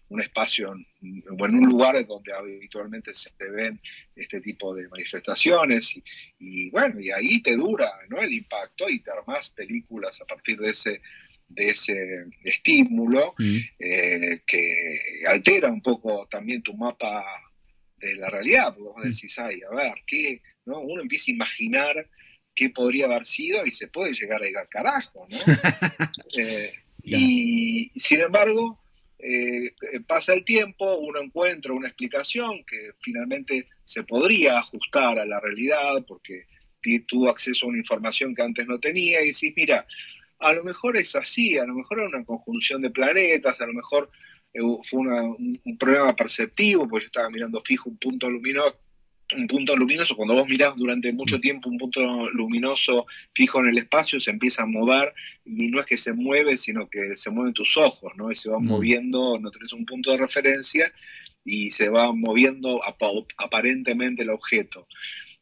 un 0.09 0.21
espacio 0.21 0.71
o 0.71 1.47
en 1.47 1.55
un 1.55 1.67
lugar 1.67 2.05
donde 2.07 2.33
habitualmente 2.33 3.13
se 3.13 3.31
ven 3.39 3.81
este 4.15 4.41
tipo 4.41 4.75
de 4.75 4.89
manifestaciones 4.89 5.95
y, 6.39 6.71
bueno, 6.71 7.01
y 7.01 7.11
ahí 7.11 7.43
te 7.43 7.57
dura 7.57 7.91
¿no? 8.09 8.21
el 8.21 8.33
impacto 8.33 8.89
y 8.89 9.01
te 9.01 9.11
armas 9.11 9.51
películas 9.51 10.21
a 10.21 10.25
partir 10.25 10.59
de 10.59 10.71
ese 10.71 11.01
de 11.49 11.69
ese 11.69 12.27
estímulo 12.43 13.35
mm. 13.39 13.59
eh, 13.79 14.43
que 14.45 15.23
altera 15.29 15.71
un 15.71 15.81
poco 15.81 16.27
también 16.29 16.61
tu 16.61 16.75
mapa 16.75 17.25
de 17.99 18.17
la 18.17 18.29
realidad, 18.29 18.75
porque 18.75 18.83
vos 18.83 19.05
mm. 19.05 19.09
decís, 19.09 19.39
ay, 19.39 19.61
a 19.71 19.75
ver, 19.75 19.95
¿qué? 20.07 20.43
¿no? 20.65 20.81
Uno 20.81 21.03
empieza 21.03 21.31
a 21.31 21.35
imaginar 21.35 22.11
qué 22.55 22.71
podría 22.71 23.05
haber 23.05 23.25
sido 23.25 23.65
y 23.65 23.71
se 23.71 23.87
puede 23.87 24.13
llegar 24.13 24.43
a 24.43 24.49
ir 24.49 24.57
al 24.59 24.69
carajo, 24.69 25.27
¿no? 25.31 25.39
Eh, 26.39 26.73
y 27.05 27.93
sin 27.95 28.21
embargo, 28.21 28.81
eh, 29.19 29.73
pasa 30.07 30.35
el 30.35 30.45
tiempo, 30.45 30.97
uno 30.99 31.21
encuentra 31.21 31.73
una 31.73 31.89
explicación 31.89 32.65
que 32.65 32.93
finalmente 33.01 33.69
se 33.85 34.03
podría 34.03 34.59
ajustar 34.59 35.19
a 35.19 35.27
la 35.27 35.41
realidad 35.41 36.05
porque 36.07 36.47
tuvo 37.09 37.29
acceso 37.29 37.67
a 37.67 37.69
una 37.71 37.79
información 37.79 38.35
que 38.35 38.43
antes 38.43 38.67
no 38.67 38.79
tenía 38.79 39.21
y 39.23 39.33
decís, 39.33 39.53
mira, 39.57 39.87
a 40.39 40.53
lo 40.53 40.63
mejor 40.63 40.97
es 40.97 41.17
así, 41.17 41.59
a 41.59 41.65
lo 41.65 41.75
mejor 41.75 41.99
era 41.99 42.09
una 42.09 42.25
conjunción 42.25 42.81
de 42.83 42.91
planetas, 42.91 43.61
a 43.61 43.67
lo 43.67 43.73
mejor 43.73 44.11
eh, 44.53 44.61
fue 44.85 45.01
un, 45.01 45.61
un, 45.65 45.79
problema 45.79 46.15
perceptivo, 46.15 46.87
porque 46.87 47.05
yo 47.05 47.07
estaba 47.09 47.31
mirando 47.31 47.61
fijo 47.61 47.91
un 47.91 47.99
punto 47.99 48.31
luminoso 48.31 48.79
un 49.35 49.47
punto 49.49 49.75
luminoso, 49.77 50.15
cuando 50.15 50.35
vos 50.35 50.49
mirás 50.49 50.77
durante 50.77 51.13
mucho 51.13 51.39
mm. 51.39 51.41
tiempo 51.41 51.69
un 51.69 51.79
punto 51.79 52.31
luminoso 52.31 53.07
fijo 53.35 53.61
en 53.61 53.69
el 53.69 53.79
espacio, 53.79 54.21
se 54.21 54.31
empieza 54.31 54.63
a 54.63 54.67
mover 54.67 55.13
y 55.45 55.69
no 55.69 55.81
es 55.81 55.87
que 55.87 55.97
se 55.97 56.13
mueve, 56.13 56.57
sino 56.57 56.89
que 56.89 57.17
se 57.17 57.31
mueven 57.31 57.53
tus 57.53 57.77
ojos, 57.77 58.13
¿no? 58.17 58.31
Y 58.31 58.37
se 58.37 58.51
va 58.51 58.59
mm. 58.59 58.67
moviendo, 58.67 59.39
no 59.39 59.51
tenés 59.51 59.73
un 59.73 59.85
punto 59.85 60.13
de 60.13 60.19
referencia 60.19 60.93
y 61.45 61.71
se 61.71 61.89
va 61.89 62.13
moviendo 62.13 62.81
aparentemente 63.37 64.23
el 64.23 64.31
objeto. 64.31 64.87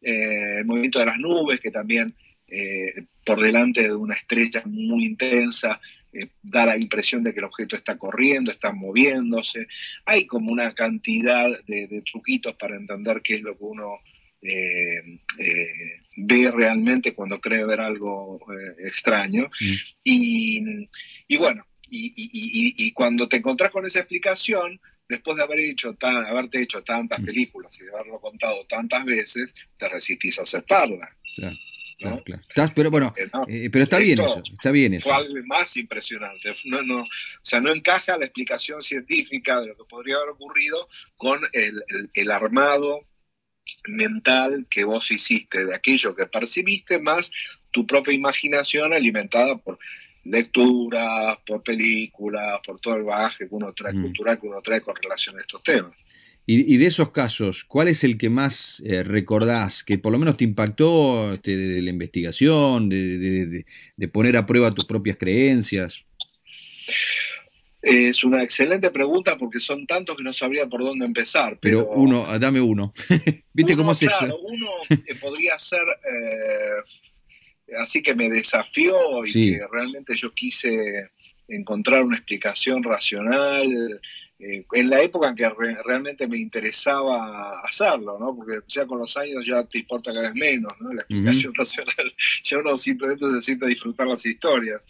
Eh, 0.00 0.58
el 0.58 0.64
movimiento 0.66 0.98
de 0.98 1.06
las 1.06 1.18
nubes, 1.18 1.60
que 1.60 1.70
también 1.70 2.14
eh, 2.46 3.06
por 3.24 3.40
delante 3.40 3.82
de 3.82 3.94
una 3.94 4.14
estrella 4.14 4.62
muy 4.66 5.04
intensa, 5.04 5.80
eh, 6.14 6.28
da 6.42 6.66
la 6.66 6.76
impresión 6.76 7.22
de 7.22 7.32
que 7.32 7.40
el 7.40 7.46
objeto 7.46 7.76
está 7.76 7.98
corriendo, 7.98 8.50
está 8.50 8.72
moviéndose. 8.72 9.66
Hay 10.04 10.26
como 10.26 10.52
una 10.52 10.74
cantidad 10.74 11.48
de, 11.66 12.02
truquitos 12.10 12.54
para 12.54 12.76
entender 12.76 13.20
qué 13.22 13.36
es 13.36 13.42
lo 13.42 13.56
que 13.56 13.64
uno 13.64 13.98
eh, 14.42 15.20
ve 16.16 16.50
realmente 16.50 17.14
cuando 17.14 17.40
cree 17.40 17.64
ver 17.64 17.80
algo 17.80 18.40
extraño. 18.78 19.48
Mm. 19.60 19.74
Y, 20.04 21.36
bueno, 21.36 21.66
y, 21.90 22.92
cuando 22.92 23.28
te 23.28 23.36
encontrás 23.36 23.70
con 23.70 23.86
esa 23.86 24.00
explicación, 24.00 24.80
después 25.08 25.36
de 25.36 25.42
haber 25.42 25.60
hecho 25.60 25.96
haberte 26.00 26.62
hecho 26.62 26.82
tantas 26.82 27.20
mm. 27.20 27.24
películas 27.24 27.78
y 27.80 27.84
de 27.84 27.90
haberlo 27.90 28.20
contado 28.20 28.64
tantas 28.66 29.04
veces, 29.04 29.54
te 29.76 29.88
resistís 29.88 30.38
a 30.38 30.42
aceptarla. 30.42 31.16
Claro, 31.98 32.22
claro. 32.24 32.72
pero 32.74 32.90
bueno, 32.90 33.14
eh, 33.16 33.28
eh, 33.48 33.70
pero 33.70 33.84
está 33.84 33.98
bien 33.98 34.20
eso, 34.20 34.42
está 34.52 34.70
bien 34.70 34.94
eso. 34.94 35.08
Fue 35.08 35.14
algo 35.16 35.34
más 35.46 35.76
impresionante. 35.76 36.54
No, 36.64 36.82
no, 36.82 37.02
o 37.02 37.08
sea, 37.42 37.60
no 37.60 37.70
encaja 37.70 38.18
la 38.18 38.24
explicación 38.24 38.82
científica 38.82 39.60
de 39.60 39.68
lo 39.68 39.76
que 39.76 39.84
podría 39.84 40.16
haber 40.16 40.30
ocurrido 40.30 40.88
con 41.16 41.40
el, 41.52 41.82
el, 42.12 42.30
armado 42.30 43.06
mental 43.86 44.66
que 44.68 44.84
vos 44.84 45.10
hiciste 45.10 45.64
de 45.64 45.74
aquello 45.74 46.14
que 46.14 46.26
percibiste, 46.26 46.98
más 46.98 47.30
tu 47.70 47.86
propia 47.86 48.12
imaginación 48.12 48.92
alimentada 48.92 49.56
por 49.56 49.78
lecturas, 50.24 51.38
por 51.46 51.62
películas, 51.62 52.60
por 52.64 52.80
todo 52.80 52.96
el 52.96 53.04
bagaje 53.04 53.48
que 53.48 53.54
uno 53.54 53.72
trae, 53.72 53.92
mm. 53.92 54.02
cultural 54.02 54.40
que 54.40 54.46
uno 54.46 54.62
trae 54.62 54.80
con 54.80 54.96
relación 54.96 55.36
a 55.36 55.40
estos 55.40 55.62
temas. 55.62 55.92
Y, 56.46 56.76
de 56.76 56.86
esos 56.86 57.10
casos, 57.10 57.64
¿cuál 57.64 57.88
es 57.88 58.04
el 58.04 58.18
que 58.18 58.28
más 58.28 58.82
eh, 58.84 59.02
recordás, 59.02 59.82
que 59.82 59.96
por 59.96 60.12
lo 60.12 60.18
menos 60.18 60.36
te 60.36 60.44
impactó 60.44 61.32
este, 61.32 61.56
de, 61.56 61.80
la 61.80 61.88
investigación, 61.88 62.90
de, 62.90 63.64
poner 64.12 64.36
a 64.36 64.44
prueba 64.44 64.70
tus 64.70 64.84
propias 64.84 65.16
creencias? 65.16 66.04
Es 67.80 68.24
una 68.24 68.42
excelente 68.42 68.90
pregunta 68.90 69.38
porque 69.38 69.58
son 69.58 69.86
tantos 69.86 70.18
que 70.18 70.22
no 70.22 70.34
sabría 70.34 70.66
por 70.66 70.82
dónde 70.82 71.06
empezar. 71.06 71.58
Pero, 71.62 71.88
uno, 71.88 72.26
dame 72.38 72.60
uno. 72.60 72.92
¿Viste 73.54 73.74
cómo 73.74 73.92
es 73.92 74.00
claro, 74.00 74.36
Uno 74.38 74.68
eh, 74.90 75.14
podría 75.14 75.58
ser, 75.58 75.80
eh, 75.80 77.74
así 77.80 78.02
que 78.02 78.14
me 78.14 78.28
desafió 78.28 79.24
y 79.24 79.32
que 79.32 79.66
realmente 79.72 80.14
yo 80.14 80.30
quise 80.34 81.10
encontrar 81.48 82.02
una 82.02 82.16
explicación 82.16 82.82
racional 82.82 84.00
eh, 84.38 84.64
en 84.72 84.90
la 84.90 85.00
época 85.00 85.28
en 85.28 85.36
que 85.36 85.48
realmente 85.84 86.26
me 86.26 86.38
interesaba 86.38 87.60
hacerlo, 87.60 88.18
¿no? 88.18 88.34
Porque 88.34 88.60
ya 88.66 88.84
con 88.86 88.98
los 88.98 89.16
años 89.16 89.46
ya 89.46 89.62
te 89.64 89.78
importa 89.78 90.12
cada 90.12 90.30
vez 90.30 90.34
menos, 90.34 90.72
¿no? 90.80 90.92
La 90.92 91.02
explicación 91.02 91.54
racional, 91.58 92.14
ya 92.42 92.58
uno 92.58 92.76
simplemente 92.76 93.26
se 93.30 93.42
siente 93.42 93.66
a 93.66 93.68
disfrutar 93.68 94.06
las 94.06 94.26
historias. 94.26 94.82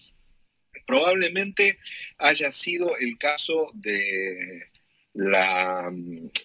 Probablemente 0.87 1.79
haya 2.19 2.53
sido 2.53 2.97
el 2.97 3.17
caso 3.19 3.71
de 3.75 4.71
la 5.15 5.93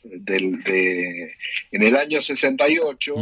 del, 0.03 0.63
de, 0.63 1.35
en 1.71 1.81
el 1.81 1.95
año 1.95 2.21
68 2.21 3.15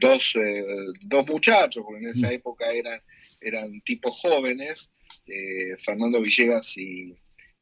dos, 0.00 0.36
eh, 0.36 0.64
dos 1.02 1.26
muchachos, 1.26 1.82
porque 1.84 2.04
en 2.04 2.10
esa 2.10 2.32
época 2.32 2.70
eran, 2.70 3.00
eran 3.40 3.80
tipos 3.80 4.18
jóvenes, 4.20 4.90
eh, 5.26 5.76
Fernando 5.78 6.20
Villegas 6.20 6.76
y 6.76 7.16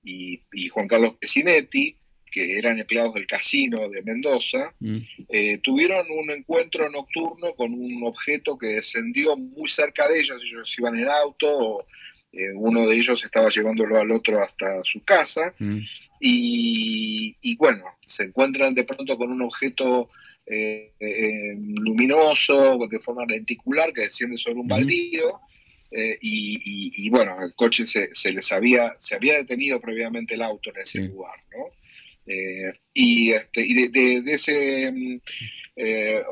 y, 0.05 0.69
Juan 0.69 0.89
Carlos 0.89 1.15
Pesinetti, 1.19 1.97
que 2.31 2.59
eran 2.59 2.79
empleados 2.79 3.15
del 3.15 3.27
casino 3.27 3.89
de 3.89 4.03
Mendoza, 4.03 4.75
mm. 4.81 4.97
eh, 5.29 5.59
tuvieron 5.63 6.07
un 6.11 6.31
encuentro 6.31 6.91
nocturno 6.91 7.55
con 7.55 7.73
un 7.73 8.03
objeto 8.05 8.59
que 8.59 8.67
descendió 8.69 9.37
muy 9.37 9.69
cerca 9.69 10.09
de 10.09 10.21
ellos, 10.21 10.43
ellos 10.45 10.75
iban 10.79 10.99
en 10.99 11.09
auto, 11.09 11.87
eh, 12.33 12.53
uno 12.57 12.89
de 12.89 12.97
ellos 12.97 13.23
estaba 13.23 13.49
llevándolo 13.51 14.01
al 14.01 14.11
otro 14.11 14.43
hasta 14.43 14.83
su 14.83 15.03
casa, 15.05 15.55
mm. 15.59 15.79
y, 16.21 17.57
bueno, 17.57 17.85
se 18.05 18.25
encuentran 18.25 18.75
de 18.75 18.85
pronto 18.85 19.17
con 19.17 19.31
un 19.31 19.43
objeto 19.43 20.11
eh, 20.47 20.93
luminoso, 21.59 22.79
de 22.91 22.99
forma 22.99 23.25
lenticular, 23.27 23.93
que 23.93 24.03
desciende 24.03 24.37
sobre 24.37 24.59
un 24.59 24.69
baldío, 24.69 25.41
eh, 25.97 26.19
y, 26.21 27.09
bueno, 27.09 27.41
el 27.41 27.55
coche 27.55 27.87
se, 27.87 28.33
les 28.33 28.51
había, 28.51 28.97
se 28.99 29.15
había 29.15 29.35
detenido 29.35 29.81
previamente 29.81 30.35
el 30.35 30.43
auto 30.43 30.71
en 30.71 30.83
ese 30.83 30.99
lugar, 31.03 31.39
¿no? 31.53 31.67
Eh, 32.27 32.73
y, 32.93 33.31
este, 33.31 33.65
y 33.65 33.89
de, 33.89 34.23
ese 34.27 34.91
mm, 34.91 35.21
eh, 35.77 36.23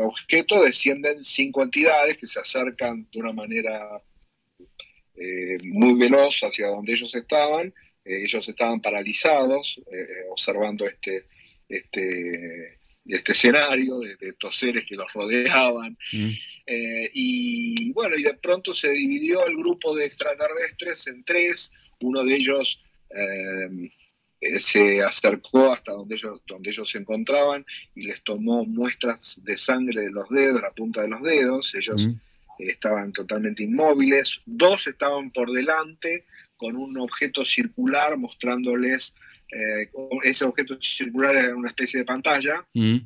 objeto 0.00 0.62
descienden 0.62 1.24
cinco 1.24 1.64
entidades 1.64 2.18
que 2.18 2.28
se 2.28 2.38
acercan 2.38 3.08
de 3.10 3.18
una 3.18 3.32
manera 3.32 4.00
muy 5.64 5.98
veloz 5.98 6.40
hacia 6.44 6.68
donde 6.68 6.94
ellos 6.94 7.14
estaban. 7.14 7.74
ellos 8.04 8.48
estaban 8.48 8.80
paralizados 8.80 9.78
observando 10.30 10.86
este, 10.86 11.26
este, 11.68 12.78
este 13.04 13.32
escenario 13.32 13.98
de, 13.98 14.16
estos 14.20 14.56
seres 14.56 14.84
que 14.88 14.96
los 14.96 15.12
rodeaban. 15.12 15.98
Mm. 16.12 16.30
Eh, 16.72 17.10
y 17.14 17.92
bueno, 17.92 18.16
y 18.16 18.22
de 18.22 18.34
pronto 18.34 18.72
se 18.72 18.90
dividió 18.90 19.44
el 19.44 19.56
grupo 19.56 19.92
de 19.96 20.04
extraterrestres 20.04 21.04
en 21.08 21.24
tres. 21.24 21.72
Uno 22.00 22.22
de 22.22 22.36
ellos 22.36 22.80
eh, 23.10 23.90
se 24.60 25.02
acercó 25.02 25.72
hasta 25.72 25.90
donde 25.90 26.14
ellos, 26.14 26.40
donde 26.46 26.70
ellos 26.70 26.88
se 26.88 26.98
encontraban 26.98 27.66
y 27.96 28.04
les 28.04 28.22
tomó 28.22 28.64
muestras 28.64 29.40
de 29.42 29.56
sangre 29.56 30.02
de 30.02 30.10
los 30.12 30.28
dedos, 30.28 30.62
la 30.62 30.70
punta 30.70 31.02
de 31.02 31.08
los 31.08 31.22
dedos. 31.22 31.74
Ellos 31.74 32.00
mm. 32.00 32.12
estaban 32.60 33.12
totalmente 33.12 33.64
inmóviles. 33.64 34.40
Dos 34.46 34.86
estaban 34.86 35.32
por 35.32 35.50
delante 35.50 36.24
con 36.56 36.76
un 36.76 36.96
objeto 36.98 37.44
circular 37.44 38.16
mostrándoles 38.16 39.12
eh, 39.52 39.90
ese 40.22 40.44
objeto 40.44 40.80
circular 40.80 41.34
era 41.34 41.56
una 41.56 41.68
especie 41.68 41.98
de 41.98 42.06
pantalla, 42.06 42.64
mm. 42.72 42.98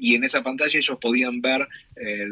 Y 0.00 0.14
en 0.14 0.24
esa 0.24 0.42
pantalla 0.42 0.78
ellos 0.78 0.98
podían 1.00 1.40
ver 1.40 1.68
eh, 1.96 2.26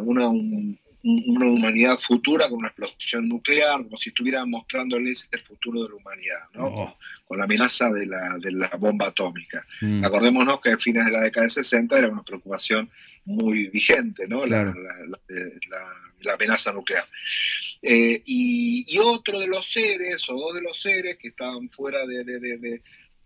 una, 0.00 0.28
una, 0.28 1.46
humanidad 1.46 1.96
futura 1.96 2.48
con 2.48 2.58
una 2.58 2.68
explosión 2.68 3.28
nuclear, 3.28 3.84
como 3.84 3.96
si 3.96 4.10
estuvieran 4.10 4.50
mostrándoles 4.50 5.28
el 5.30 5.40
futuro 5.40 5.84
de 5.84 5.90
la 5.90 5.94
humanidad, 5.94 6.40
¿no? 6.54 6.66
Oh. 6.66 6.98
con, 7.26 7.38
la 7.38 7.44
amenaza 7.44 7.90
de 7.90 8.06
la, 8.06 8.36
de 8.38 8.52
la 8.52 8.68
bomba 8.78 9.08
atómica. 9.08 9.64
Mm. 9.80 10.04
Acordémonos 10.04 10.60
que 10.60 10.70
a 10.70 10.78
fines 10.78 11.04
de 11.04 11.12
la 11.12 11.20
década 11.22 11.44
de 11.44 11.50
60 11.50 11.98
era 11.98 12.08
una 12.08 12.22
preocupación 12.22 12.90
muy 13.24 13.68
vigente, 13.68 14.26
¿no? 14.28 14.46
la, 14.46 14.74
la 16.26 16.34
amenaza 16.34 16.72
nuclear. 16.72 17.06
Eh, 17.82 18.22
y, 18.24 18.98
otro 18.98 19.40
de 19.40 19.46
los 19.46 19.70
seres, 19.70 20.28
o 20.28 20.34
dos 20.34 20.54
de 20.54 20.62
los 20.62 20.80
seres 20.80 21.16
que 21.16 21.28
estaban 21.28 21.70
fuera 21.70 22.06
de, 22.06 22.82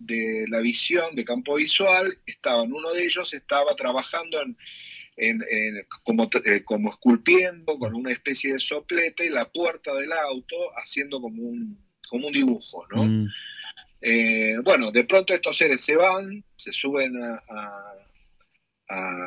la 0.07 0.61
visión, 0.61 1.15
de 1.15 1.25
campo 1.25 1.57
visual, 1.57 2.19
estaban, 2.27 2.73
uno 2.73 2.93
de 2.93 3.05
ellos 3.05 3.33
estaba 3.33 3.75
trabajando 3.77 4.41
en, 4.41 4.57
como, 6.05 6.29
eh, 6.45 6.65
como 6.65 6.91
esculpiendo 6.91 7.79
con 7.79 7.95
una 7.95 8.13
especie 8.13 8.55
de 8.55 8.61
soplete 8.61 9.31
la 9.31 9.51
puerta 9.51 9.95
del 9.95 10.13
auto, 10.13 10.57
haciendo 10.77 11.21
como 11.21 11.43
un, 11.43 11.79
como 12.09 12.29
un 12.29 12.33
dibujo, 12.33 12.87
¿no? 12.91 13.05
Mm. 13.05 13.29
Eh, 14.03 14.57
bueno, 14.65 14.91
de 14.91 15.05
pronto 15.05 15.35
estos 15.35 15.59
seres 15.59 15.83
se 15.83 15.95
van, 15.95 16.43
se 16.57 16.73
suben 16.73 17.23
a, 17.23 17.43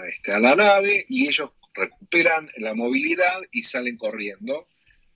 este, 0.08 0.34
a 0.34 0.39
la 0.39 0.56
nave 0.56 1.06
y 1.08 1.27
ellos 1.27 1.51
recuperan 1.74 2.50
la 2.58 2.74
movilidad 2.74 3.42
y 3.51 3.63
salen 3.63 3.98
corriendo 3.98 4.68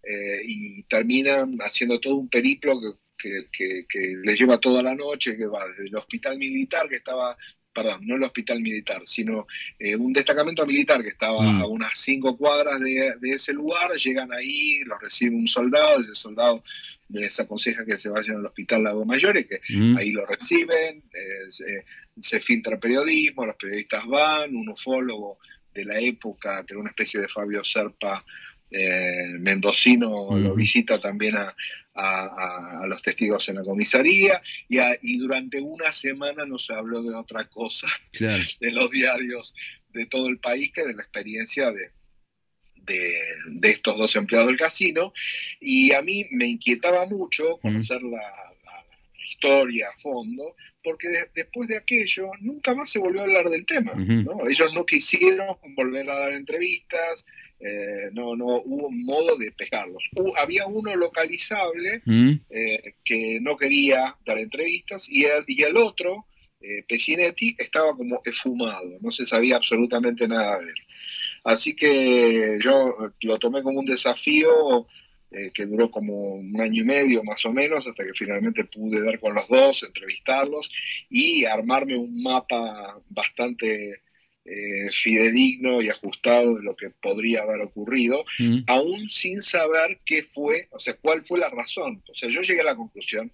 eh, 0.03 0.41
y 0.45 0.83
terminan 0.83 1.57
haciendo 1.59 1.99
todo 1.99 2.15
un 2.15 2.29
periplo 2.29 2.79
que, 2.79 2.87
les 3.23 4.39
lleva 4.39 4.59
toda 4.59 4.81
la 4.81 4.95
noche, 4.95 5.37
que 5.37 5.45
va 5.45 5.67
desde 5.67 5.87
el 5.87 5.95
hospital 5.95 6.37
militar 6.37 6.87
que 6.89 6.97
estaba 6.97 7.37
perdón, 7.77 8.07
no 8.07 8.15
el 8.15 8.23
hospital 8.23 8.59
militar, 8.59 9.03
sino 9.05 9.45
eh, 9.77 9.95
un 9.95 10.11
destacamento 10.11 10.65
militar 10.65 11.03
que 11.03 11.09
estaba 11.09 11.39
mm. 11.39 11.61
a 11.61 11.67
unas 11.67 11.91
cinco 11.93 12.35
cuadras 12.35 12.79
de, 12.79 13.13
ese 13.21 13.53
lugar, 13.53 13.91
llegan 13.91 14.33
ahí, 14.33 14.79
los 14.79 14.99
recibe 14.99 15.35
un 15.35 15.47
soldado, 15.47 15.99
ese 15.99 16.15
soldado 16.15 16.63
les 17.09 17.39
aconseja 17.39 17.85
que 17.85 17.97
se 17.97 18.09
vayan 18.09 18.37
al 18.37 18.47
hospital 18.47 18.83
Lago 18.83 19.05
Mayor 19.05 19.37
y 19.37 19.43
que 19.43 19.61
mm. 19.69 19.95
ahí 19.95 20.09
lo 20.09 20.25
reciben, 20.25 21.03
eh, 21.13 21.83
se, 22.19 22.39
filtra 22.39 22.79
periodismo, 22.79 23.45
los 23.45 23.55
periodistas 23.57 24.07
van, 24.07 24.55
un 24.55 24.69
ufólogo 24.69 25.37
de 25.71 25.85
la 25.85 25.99
época, 25.99 26.65
que 26.65 26.73
era 26.73 26.81
una 26.81 26.89
especie 26.89 27.19
de 27.19 27.27
Fabio 27.27 27.63
Serpa 27.63 28.25
eh, 28.69 29.33
mendocino, 29.39 30.37
lo 30.37 30.55
visita 30.55 30.99
también 30.99 31.35
a, 31.37 31.55
los 32.87 33.01
testigos 33.01 33.49
en 33.49 33.55
la 33.55 33.63
comisaría 33.63 34.39
y, 34.69 35.17
durante 35.17 35.59
una 35.59 35.91
semana 35.91 36.45
no 36.45 36.59
se 36.59 36.73
habló 36.73 37.01
de 37.01 37.15
otra 37.15 37.45
cosa 37.45 37.87
de 38.19 38.71
los 38.71 38.91
diarios 38.91 39.55
de 39.89 40.05
todo 40.05 40.27
el 40.27 40.37
país 40.37 40.71
que 40.71 40.85
de 40.85 40.93
la 40.93 41.01
experiencia 41.01 41.71
de, 41.71 41.89
de, 42.85 43.69
estos 43.69 43.97
dos 43.97 44.15
empleados 44.15 44.47
del 44.47 44.57
casino 44.57 45.11
y 45.59 45.91
a 45.93 46.03
mí 46.03 46.27
me 46.29 46.45
inquietaba 46.45 47.07
mucho 47.07 47.57
conocer 47.57 48.03
la, 48.03 48.47
historia 49.27 49.89
a 49.89 49.99
fondo, 49.99 50.55
porque 50.83 51.07
después 51.35 51.67
de 51.67 51.77
aquello 51.77 52.31
nunca 52.39 52.73
más 52.73 52.89
se 52.89 52.99
volvió 52.99 53.21
a 53.21 53.23
hablar 53.25 53.49
del 53.49 53.65
tema. 53.65 53.93
¿no? 53.93 54.47
Ellos 54.47 54.73
no 54.73 54.85
quisieron 54.85 55.57
volver 55.75 56.09
a 56.09 56.19
dar 56.19 56.33
entrevistas, 56.33 57.25
eh, 57.59 58.09
no, 58.13 58.35
no 58.35 58.61
hubo 58.63 58.87
un 58.87 59.03
modo 59.03 59.35
de 59.35 59.51
pescarlos. 59.51 60.03
había 60.37 60.67
uno 60.67 60.95
localizable 60.95 62.01
eh, 62.49 62.93
que 63.03 63.39
no 63.41 63.57
quería 63.57 64.15
dar 64.25 64.37
entrevistas 64.37 65.09
y 65.09 65.25
el, 65.25 65.43
y 65.47 65.63
el 65.63 65.75
otro, 65.77 66.27
eh, 66.61 66.85
estaba 67.57 67.95
como 67.95 68.21
esfumado, 68.25 68.97
no 69.01 69.11
se 69.11 69.25
sabía 69.25 69.55
absolutamente 69.55 70.27
nada 70.27 70.59
de 70.59 70.65
él. 70.65 70.75
Así 71.43 71.75
que 71.75 72.59
yo 72.61 72.95
lo 73.21 73.39
tomé 73.39 73.63
como 73.63 73.79
un 73.79 73.85
desafío 73.85 74.87
que 75.53 75.65
duró 75.65 75.91
como 75.91 76.35
un 76.35 76.59
año 76.61 76.83
y 76.83 76.85
medio 76.85 77.23
más 77.23 77.45
o 77.45 77.51
menos, 77.51 77.85
hasta 77.85 78.03
que 78.03 78.13
finalmente 78.13 78.63
pude 78.63 79.03
dar 79.03 79.19
con 79.19 79.35
los 79.35 79.47
dos, 79.49 79.83
entrevistarlos 79.83 80.69
y 81.09 81.45
armarme 81.45 81.97
un 81.97 82.21
mapa 82.23 82.99
bastante 83.09 84.01
eh, 84.49 84.89
fidedigno 84.91 85.81
y 85.81 85.89
ajustado 85.89 86.55
de 86.55 86.63
lo 86.63 86.73
que 86.73 86.89
podría 86.89 87.41
haber 87.41 87.61
ocurrido, 87.61 88.23
mm. 88.39 88.59
aún 88.67 89.07
sin 89.09 89.41
saber 89.41 89.99
qué 90.05 90.23
fue, 90.23 90.69
o 90.71 90.79
sea, 90.79 90.95
cuál 90.95 91.25
fue 91.25 91.39
la 91.39 91.49
razón. 91.49 92.01
O 92.07 92.15
sea, 92.15 92.29
yo 92.29 92.41
llegué 92.41 92.61
a 92.61 92.65
la 92.65 92.75
conclusión 92.75 93.29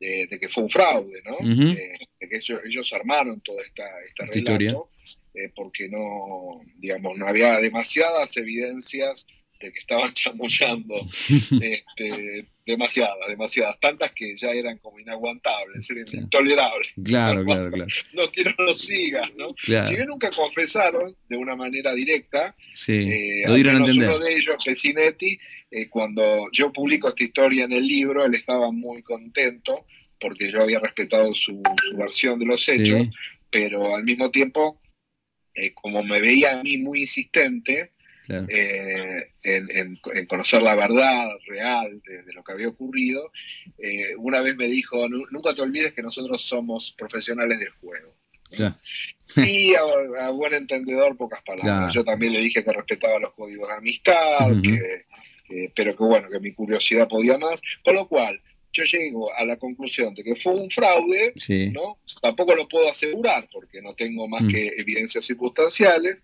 de, 0.00 0.28
que 0.40 0.48
fue 0.48 0.64
un 0.64 0.70
fraude, 0.70 1.22
¿no? 1.24 1.38
Eh, 1.48 1.98
de 2.20 2.28
que 2.28 2.40
ellos, 2.64 2.92
armaron 2.92 3.40
toda 3.40 3.62
esta, 3.62 3.84
esta 4.04 4.26
relato, 4.26 4.90
eh, 5.34 5.50
porque 5.54 5.88
no, 5.88 6.60
digamos, 6.76 7.16
no 7.16 7.28
había 7.28 7.60
demasiadas 7.60 8.36
evidencias 8.36 9.26
de 9.60 9.72
que 9.72 9.78
estaban 9.78 10.12
chamullando 10.14 10.94
este, 11.28 12.46
demasiadas, 12.66 13.28
demasiadas, 13.28 13.80
tantas 13.80 14.12
que 14.12 14.36
ya 14.36 14.50
eran 14.50 14.78
como 14.78 14.98
inaguantables, 14.98 15.90
eran 15.90 16.06
intolerables. 16.12 16.88
Claro, 17.02 17.44
claro, 17.44 17.70
claro. 17.70 17.90
No 18.12 18.30
quiero 18.30 18.52
lo 18.58 18.74
sigas, 18.74 19.28
¿no? 19.36 19.54
Si 19.56 19.94
bien 19.94 20.06
nunca 20.06 20.30
confesaron 20.30 21.16
de 21.28 21.36
una 21.36 21.56
manera 21.56 21.94
directa, 21.94 22.54
eh, 22.88 23.42
lo 23.46 23.54
dieron 23.54 23.76
a 23.76 23.78
entender. 23.78 24.08
uno 24.10 24.18
de 24.18 24.34
ellos, 24.34 24.56
Pecinetti, 24.64 25.38
eh, 25.70 25.88
cuando 25.88 26.48
yo 26.52 26.72
publico 26.72 27.08
esta 27.08 27.24
historia 27.24 27.64
en 27.64 27.72
el 27.72 27.86
libro, 27.86 28.24
él 28.24 28.34
estaba 28.34 28.70
muy 28.70 29.02
contento 29.02 29.86
porque 30.20 30.50
yo 30.50 30.62
había 30.62 30.80
respetado 30.80 31.34
su, 31.34 31.62
versión 31.96 32.38
de 32.38 32.46
los 32.46 32.68
hechos, 32.68 33.06
pero 33.50 33.94
al 33.94 34.04
mismo 34.04 34.30
tiempo, 34.30 34.80
eh, 35.54 35.72
como 35.74 36.02
me 36.02 36.20
veía 36.20 36.58
a 36.58 36.62
mí 36.62 36.76
muy 36.78 37.02
insistente, 37.02 37.92
eh, 38.28 39.24
en, 39.44 39.96
conocer 40.26 40.62
la 40.62 40.74
verdad 40.74 41.28
real 41.46 42.00
de, 42.06 42.32
lo 42.32 42.42
que 42.44 42.52
había 42.52 42.68
ocurrido, 42.68 43.30
eh, 43.78 44.14
una 44.18 44.40
vez 44.40 44.56
me 44.56 44.66
dijo, 44.66 45.08
nunca 45.08 45.54
te 45.54 45.62
olvides 45.62 45.92
que 45.92 46.02
nosotros 46.02 46.42
somos 46.42 46.94
profesionales 46.96 47.58
del 47.58 47.70
juego. 47.70 48.14
Y 49.36 49.74
a, 49.74 50.30
buen 50.30 50.54
entendedor, 50.54 51.16
pocas 51.16 51.42
palabras. 51.42 51.92
Yo 51.92 52.04
también 52.04 52.32
le 52.32 52.40
dije 52.40 52.64
que 52.64 52.72
respetaba 52.72 53.18
los 53.18 53.34
códigos 53.34 53.68
de 53.68 53.74
amistad, 53.74 54.48
pero 55.74 55.96
que 55.96 56.04
bueno, 56.04 56.28
que 56.30 56.40
mi 56.40 56.52
curiosidad 56.52 57.08
podía 57.08 57.36
más. 57.38 57.60
Con 57.84 57.94
lo 57.94 58.08
cual, 58.08 58.40
yo 58.72 58.84
llego 58.84 59.32
a 59.34 59.44
la 59.44 59.56
conclusión 59.56 60.14
de 60.14 60.22
que 60.22 60.36
fue 60.36 60.54
un 60.54 60.70
fraude, 60.70 61.32
¿no? 61.72 61.98
Tampoco 62.20 62.54
lo 62.54 62.68
puedo 62.68 62.90
asegurar 62.90 63.48
porque 63.52 63.82
no 63.82 63.94
tengo 63.94 64.28
más 64.28 64.42
mm. 64.44 64.48
que 64.48 64.66
evidencias 64.76 65.24
circunstanciales, 65.24 66.22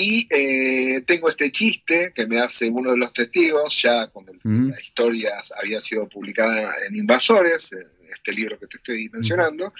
y 0.00 0.28
eh, 0.30 1.02
tengo 1.04 1.28
este 1.28 1.50
chiste 1.50 2.12
que 2.14 2.24
me 2.28 2.38
hace 2.38 2.68
uno 2.70 2.92
de 2.92 2.98
los 2.98 3.12
testigos, 3.12 3.82
ya 3.82 4.06
cuando 4.06 4.32
la 4.44 4.80
historia 4.80 5.42
había 5.60 5.80
sido 5.80 6.08
publicada 6.08 6.72
en 6.86 6.94
Invasores, 6.94 7.70
este 8.08 8.32
libro 8.32 8.60
que 8.60 8.68
te 8.68 8.76
estoy 8.76 9.08
mencionando, 9.08 9.72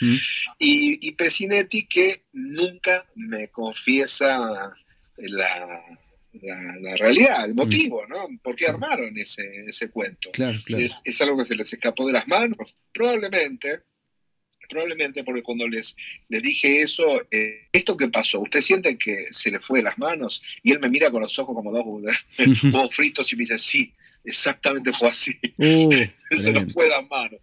y, 0.59 1.07
y 1.09 1.12
Pecinetti 1.12 1.87
que 1.87 2.24
nunca 2.33 3.07
me 3.14 3.46
confiesa 3.46 4.74
la, 5.18 5.85
la, 6.33 6.96
realidad, 6.96 7.44
el 7.44 7.54
motivo, 7.54 8.04
¿no? 8.09 8.26
¿Por 8.42 8.57
qué 8.57 8.66
armaron 8.66 9.16
ese, 9.16 9.66
ese 9.68 9.88
cuento? 9.88 10.31
Es, 10.66 11.00
es, 11.04 11.20
algo 11.20 11.38
que 11.38 11.44
se 11.44 11.54
les 11.54 11.72
escapó 11.72 12.09
de 12.09 12.14
las 12.14 12.26
manos, 12.26 12.74
probablemente, 12.92 13.83
probablemente 14.68 15.24
porque 15.24 15.42
cuando 15.42 15.66
les, 15.68 15.96
les 16.28 16.42
dije 16.42 16.83
eso, 16.83 17.22
eh, 17.31 17.68
¿esto 17.72 17.96
qué 17.96 18.09
pasó? 18.09 18.40
¿Usted 18.40 18.61
siente 18.61 18.98
que 18.98 19.33
se 19.33 19.50
le 19.50 19.61
fue 19.61 19.81
de 19.81 19.85
las 19.85 19.98
manos? 19.98 20.42
Y 20.62 20.72
él 20.72 20.81
me 20.81 20.90
mira 20.90 21.11
con 21.11 21.22
los 21.22 21.38
ojos 21.38 21.54
como 21.54 21.72
dos 21.72 21.85
huevos 22.62 22.94
fritos 22.94 23.33
y 23.33 23.37
me 23.37 23.44
dice, 23.44 23.59
sí, 23.59 23.92
exactamente 24.24 24.92
fue 24.92 25.09
así. 25.09 25.38
Uh, 25.57 25.90
se 26.37 26.52
le 26.52 26.66
fue 26.66 26.85
de 26.85 26.90
las 26.90 27.09
manos. 27.09 27.40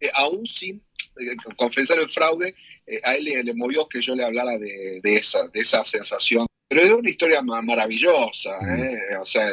Eh, 0.00 0.10
aún 0.14 0.46
sin 0.46 0.82
eh, 1.20 1.36
confesar 1.56 1.98
el 1.98 2.08
fraude, 2.08 2.54
a 3.02 3.16
él 3.16 3.24
le, 3.24 3.54
movió 3.54 3.86
que 3.86 4.00
yo 4.00 4.14
le 4.14 4.24
hablara 4.24 4.58
de, 4.58 5.00
de, 5.02 5.16
esa, 5.16 5.46
de 5.48 5.60
esa 5.60 5.84
sensación. 5.84 6.47
Pero 6.68 6.82
es 6.82 6.92
una 6.92 7.08
historia 7.08 7.40
maravillosa, 7.42 8.50
o 9.20 9.24
sea, 9.24 9.50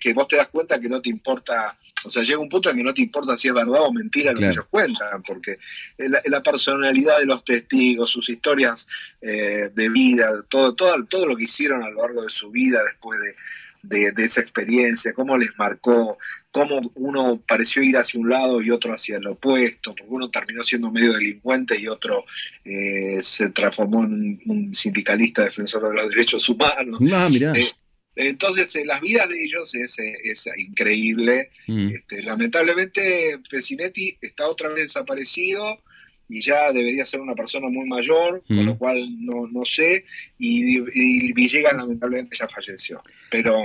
que 0.00 0.12
vos 0.12 0.26
te 0.26 0.36
das 0.36 0.48
cuenta 0.48 0.80
que 0.80 0.88
no 0.88 1.00
te 1.00 1.08
importa 1.08 1.78
o 2.04 2.10
sea, 2.10 2.22
llega 2.22 2.38
un 2.38 2.48
punto 2.48 2.70
en 2.70 2.76
que 2.76 2.84
no 2.84 2.94
te 2.94 3.02
importa 3.02 3.36
si 3.36 3.48
es 3.48 3.54
verdad 3.54 3.80
o 3.82 3.92
mentira 3.92 4.32
lo 4.32 4.38
que 4.38 4.48
ellos 4.48 4.66
cuentan, 4.70 5.22
porque 5.22 5.58
la, 5.96 6.20
la, 6.26 6.42
personalidad 6.42 7.18
de 7.18 7.26
los 7.26 7.44
testigos, 7.44 8.10
sus 8.10 8.28
historias 8.28 8.86
eh, 9.20 9.70
de 9.74 9.88
vida, 9.88 10.44
todo, 10.48 10.74
todo, 10.74 11.04
todo 11.06 11.26
lo 11.26 11.36
que 11.36 11.44
hicieron 11.44 11.82
a 11.82 11.90
lo 11.90 12.02
largo 12.02 12.22
de 12.22 12.30
su 12.30 12.50
vida 12.50 12.82
después 12.84 13.18
de, 13.20 13.34
de, 13.82 14.12
esa 14.16 14.40
experiencia, 14.40 15.12
cómo 15.12 15.36
les 15.36 15.56
marcó, 15.58 16.18
cómo 16.50 16.80
uno 16.94 17.40
pareció 17.46 17.82
ir 17.82 17.96
hacia 17.96 18.20
un 18.20 18.28
lado 18.28 18.62
y 18.62 18.70
otro 18.70 18.92
hacia 18.92 19.16
el 19.16 19.26
opuesto, 19.26 19.94
porque 19.94 20.12
uno 20.12 20.30
terminó 20.30 20.62
siendo 20.62 20.90
medio 20.90 21.12
delincuente 21.12 21.78
y 21.78 21.88
otro 21.88 22.24
eh, 22.64 23.18
se 23.22 23.50
transformó 23.50 24.04
en 24.04 24.40
un, 24.46 24.74
sindicalista 24.74 25.44
defensor 25.44 25.88
de 25.88 25.94
los 25.94 26.10
derechos 26.10 26.48
humanos. 26.48 26.98
Ah, 27.12 27.28
mirá. 27.30 27.52
Eh, 27.54 27.72
entonces, 28.16 28.74
eh, 28.74 28.84
las 28.84 29.00
vidas 29.00 29.28
de 29.28 29.44
ellos 29.44 29.74
es, 29.74 29.96
es 30.24 30.48
increíble. 30.56 31.50
Mm. 31.68 31.88
Este, 31.94 32.22
lamentablemente, 32.22 33.38
Pecinetti 33.48 34.18
está 34.20 34.48
otra 34.48 34.70
vez 34.70 34.86
desaparecido 34.86 35.82
y 36.28 36.40
ya 36.40 36.72
debería 36.72 37.04
ser 37.04 37.20
una 37.20 37.34
persona 37.34 37.68
muy 37.68 37.86
mayor, 37.86 38.42
con 38.46 38.66
lo 38.66 38.74
mm. 38.74 38.78
cual 38.78 39.24
no, 39.24 39.46
no 39.46 39.64
sé, 39.64 40.04
y, 40.38 41.32
Villegas 41.32 41.74
lamentablemente 41.74 42.36
ya 42.38 42.48
falleció. 42.48 43.00
Pero 43.30 43.64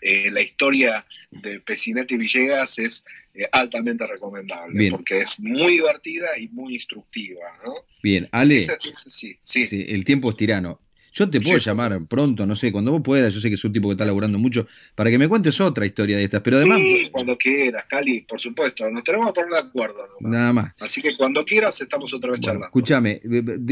eh, 0.00 0.30
la 0.30 0.40
historia 0.40 1.04
de 1.30 1.60
Pecinetti 1.60 2.16
Villegas 2.16 2.78
es 2.78 3.04
altamente 3.52 4.06
recomendable, 4.06 4.90
porque 4.90 5.20
es 5.20 5.38
muy 5.38 5.74
divertida 5.74 6.38
y 6.38 6.48
muy 6.48 6.74
instructiva. 6.74 7.46
¿no? 7.64 7.74
Bien, 8.02 8.28
Ale, 8.32 8.66
sí, 9.08 9.38
sí. 9.42 9.84
el 9.88 10.04
tiempo 10.04 10.30
es 10.30 10.36
tirano. 10.36 10.80
Yo 11.18 11.28
te 11.28 11.40
puedo 11.40 11.58
llamar 11.58 11.98
pronto, 12.06 12.46
no 12.46 12.54
sé, 12.54 12.70
cuando 12.70 12.92
vos 12.92 13.02
puedas, 13.02 13.34
yo 13.34 13.40
sé 13.40 13.48
que 13.48 13.56
es 13.56 13.64
un 13.64 13.72
tipo 13.72 13.88
que 13.88 13.92
está 13.94 14.04
laburando 14.04 14.38
mucho, 14.38 14.68
para 14.94 15.10
que 15.10 15.18
me 15.18 15.26
cuentes 15.26 15.60
otra 15.60 15.84
historia 15.84 16.16
de 16.16 16.22
estas, 16.22 16.42
pero 16.42 16.58
además... 16.58 16.78
Sí, 16.78 17.08
cuando 17.10 17.36
quieras, 17.36 17.86
Cali, 17.88 18.20
por 18.20 18.40
supuesto, 18.40 18.88
nos 18.88 19.02
tenemos 19.02 19.26
que 19.26 19.32
poner 19.32 19.50
de 19.50 19.58
acuerdo. 19.58 20.08
Nada 20.20 20.52
más. 20.52 20.74
Así 20.78 21.02
que 21.02 21.16
cuando 21.16 21.44
quieras 21.44 21.80
estamos 21.80 22.14
otra 22.14 22.30
vez 22.30 22.38
charlando. 22.38 22.66
Escúchame, 22.66 23.20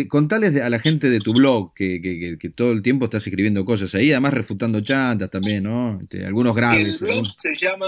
contales 0.09 0.61
a 0.61 0.69
la 0.69 0.81
gente 0.81 1.09
de 1.09 1.21
tu 1.21 1.35
blog 1.35 1.73
que, 1.73 2.01
que, 2.01 2.37
que, 2.37 2.51
todo 2.51 2.73
el 2.73 2.83
tiempo 2.83 3.05
estás 3.05 3.25
escribiendo 3.25 3.65
cosas 3.65 3.95
ahí, 3.95 4.11
además 4.11 4.35
refutando 4.35 4.81
chantas 4.81 5.31
también, 5.31 5.63
¿no? 5.63 6.01
Este, 6.01 6.27
algunos 6.27 6.57
graves. 6.57 7.01
El 7.01 7.07
blog 7.07 7.27
se 7.37 7.55
llama, 7.55 7.87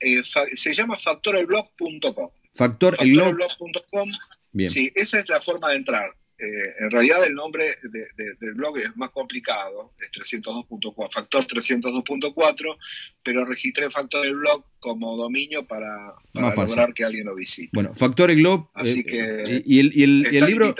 eh, 0.00 0.20
se 0.54 0.74
llama 0.74 0.96
factorelblog.com. 0.96 2.30
Factorelblog.com. 2.56 4.10
Bien. 4.52 4.68
Sí, 4.68 4.90
esa 4.96 5.20
es 5.20 5.28
la 5.28 5.40
forma 5.40 5.68
de 5.68 5.76
entrar. 5.76 6.10
Eh, 6.42 6.74
en 6.78 6.90
realidad 6.90 7.22
el 7.24 7.34
nombre 7.34 7.76
del 7.82 8.54
blog 8.54 8.78
es 8.78 8.96
más 8.96 9.10
complicado, 9.10 9.92
es 10.00 10.10
302.4, 10.10 11.12
factor 11.12 11.46
302.4, 11.46 12.78
pero 13.22 13.44
registré 13.44 13.90
factor 13.90 14.22
del 14.22 14.36
blog 14.36 14.64
como 14.78 15.18
dominio 15.18 15.66
para, 15.66 16.14
lograr 16.32 16.94
que 16.94 17.04
alguien 17.04 17.26
lo 17.26 17.34
visite. 17.34 17.68
Bueno, 17.74 17.94
factor 17.94 18.30
el 18.30 18.38
blog. 18.38 18.70
Así 18.72 19.00
eh, 19.00 19.04
que 19.04 19.62
y 19.66 19.80
el, 19.80 19.92
y 19.94 20.02
el, 20.02 20.46
libro. 20.46 20.74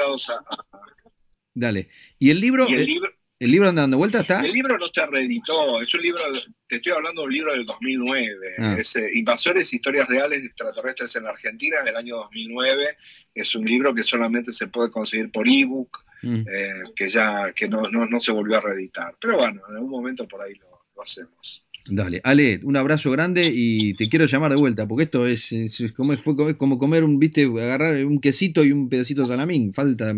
Dale. 1.52 1.90
¿Y 2.18 2.30
el 2.30 2.40
libro? 2.40 2.66
el 2.66 2.86
libro 2.86 3.10
¿El 3.40 3.52
libro 3.52 3.70
anda 3.70 3.80
dando 3.80 3.96
vuelta? 3.96 4.20
¿Está? 4.20 4.44
El 4.44 4.52
libro 4.52 4.76
no 4.76 4.86
se 4.92 5.06
reeditó, 5.06 5.80
es 5.80 5.94
un 5.94 6.02
libro, 6.02 6.20
te 6.66 6.76
estoy 6.76 6.92
hablando 6.92 7.22
de 7.22 7.26
un 7.26 7.32
libro 7.32 7.52
del 7.52 7.64
2009, 7.64 8.36
ah. 8.58 8.76
es 8.78 8.94
eh, 8.96 9.10
Invasores, 9.14 9.72
Historias 9.72 10.06
Reales 10.08 10.44
Extraterrestres 10.44 11.16
en 11.16 11.24
la 11.24 11.30
Argentina 11.30 11.82
del 11.82 11.96
año 11.96 12.16
2009, 12.16 12.98
es 13.34 13.54
un 13.54 13.64
libro 13.64 13.94
que 13.94 14.02
solamente 14.02 14.52
se 14.52 14.66
puede 14.66 14.90
conseguir 14.90 15.30
por 15.30 15.48
ebook, 15.48 16.04
mm. 16.22 16.34
eh, 16.52 16.70
que 16.94 17.08
ya 17.08 17.50
que 17.54 17.66
no, 17.66 17.88
no, 17.88 18.20
se 18.20 18.30
volvió 18.30 18.58
a 18.58 18.60
reeditar, 18.60 19.14
pero 19.18 19.38
bueno, 19.38 19.62
en 19.70 19.76
algún 19.76 19.90
momento 19.90 20.28
por 20.28 20.42
ahí 20.42 20.52
lo, 20.56 21.02
hacemos. 21.02 21.64
Dale, 21.88 22.20
Ale, 22.22 22.60
un 22.62 22.76
abrazo 22.76 23.10
grande 23.10 23.50
y 23.50 23.94
te 23.94 24.10
quiero 24.10 24.26
llamar 24.26 24.50
de 24.50 24.58
vuelta, 24.58 24.86
porque 24.86 25.04
esto 25.04 25.26
es, 25.26 25.50
como, 25.96 26.14
fue, 26.18 26.58
como 26.58 26.76
comer 26.76 27.04
un, 27.04 27.18
viste, 27.18 27.44
agarrar 27.44 28.04
un 28.04 28.20
quesito 28.20 28.62
y 28.64 28.72
un 28.72 28.90
pedacito 28.90 29.22
de 29.22 29.28
salamín, 29.28 29.72
falta 29.72 30.14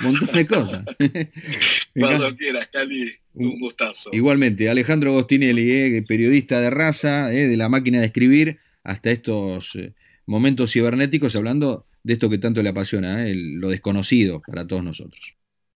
montón 0.00 0.28
de 0.32 0.46
cosas. 0.46 0.84
Cuando 1.94 2.36
quieras, 2.36 2.68
Cali, 2.72 3.12
un 3.34 3.58
gustazo. 3.58 4.10
Igualmente, 4.12 4.68
Alejandro 4.68 5.12
Gostinelli, 5.12 5.70
eh, 5.70 6.04
periodista 6.06 6.60
de 6.60 6.70
raza, 6.70 7.32
eh, 7.32 7.48
de 7.48 7.56
la 7.56 7.68
máquina 7.68 8.00
de 8.00 8.06
escribir, 8.06 8.58
hasta 8.82 9.10
estos 9.10 9.74
eh, 9.76 9.92
momentos 10.26 10.72
cibernéticos, 10.72 11.36
hablando 11.36 11.86
de 12.02 12.14
esto 12.14 12.30
que 12.30 12.38
tanto 12.38 12.62
le 12.62 12.70
apasiona, 12.70 13.26
lo 13.34 13.68
desconocido 13.68 14.40
para 14.46 14.66
todos 14.66 14.82
nosotros. 14.82 15.34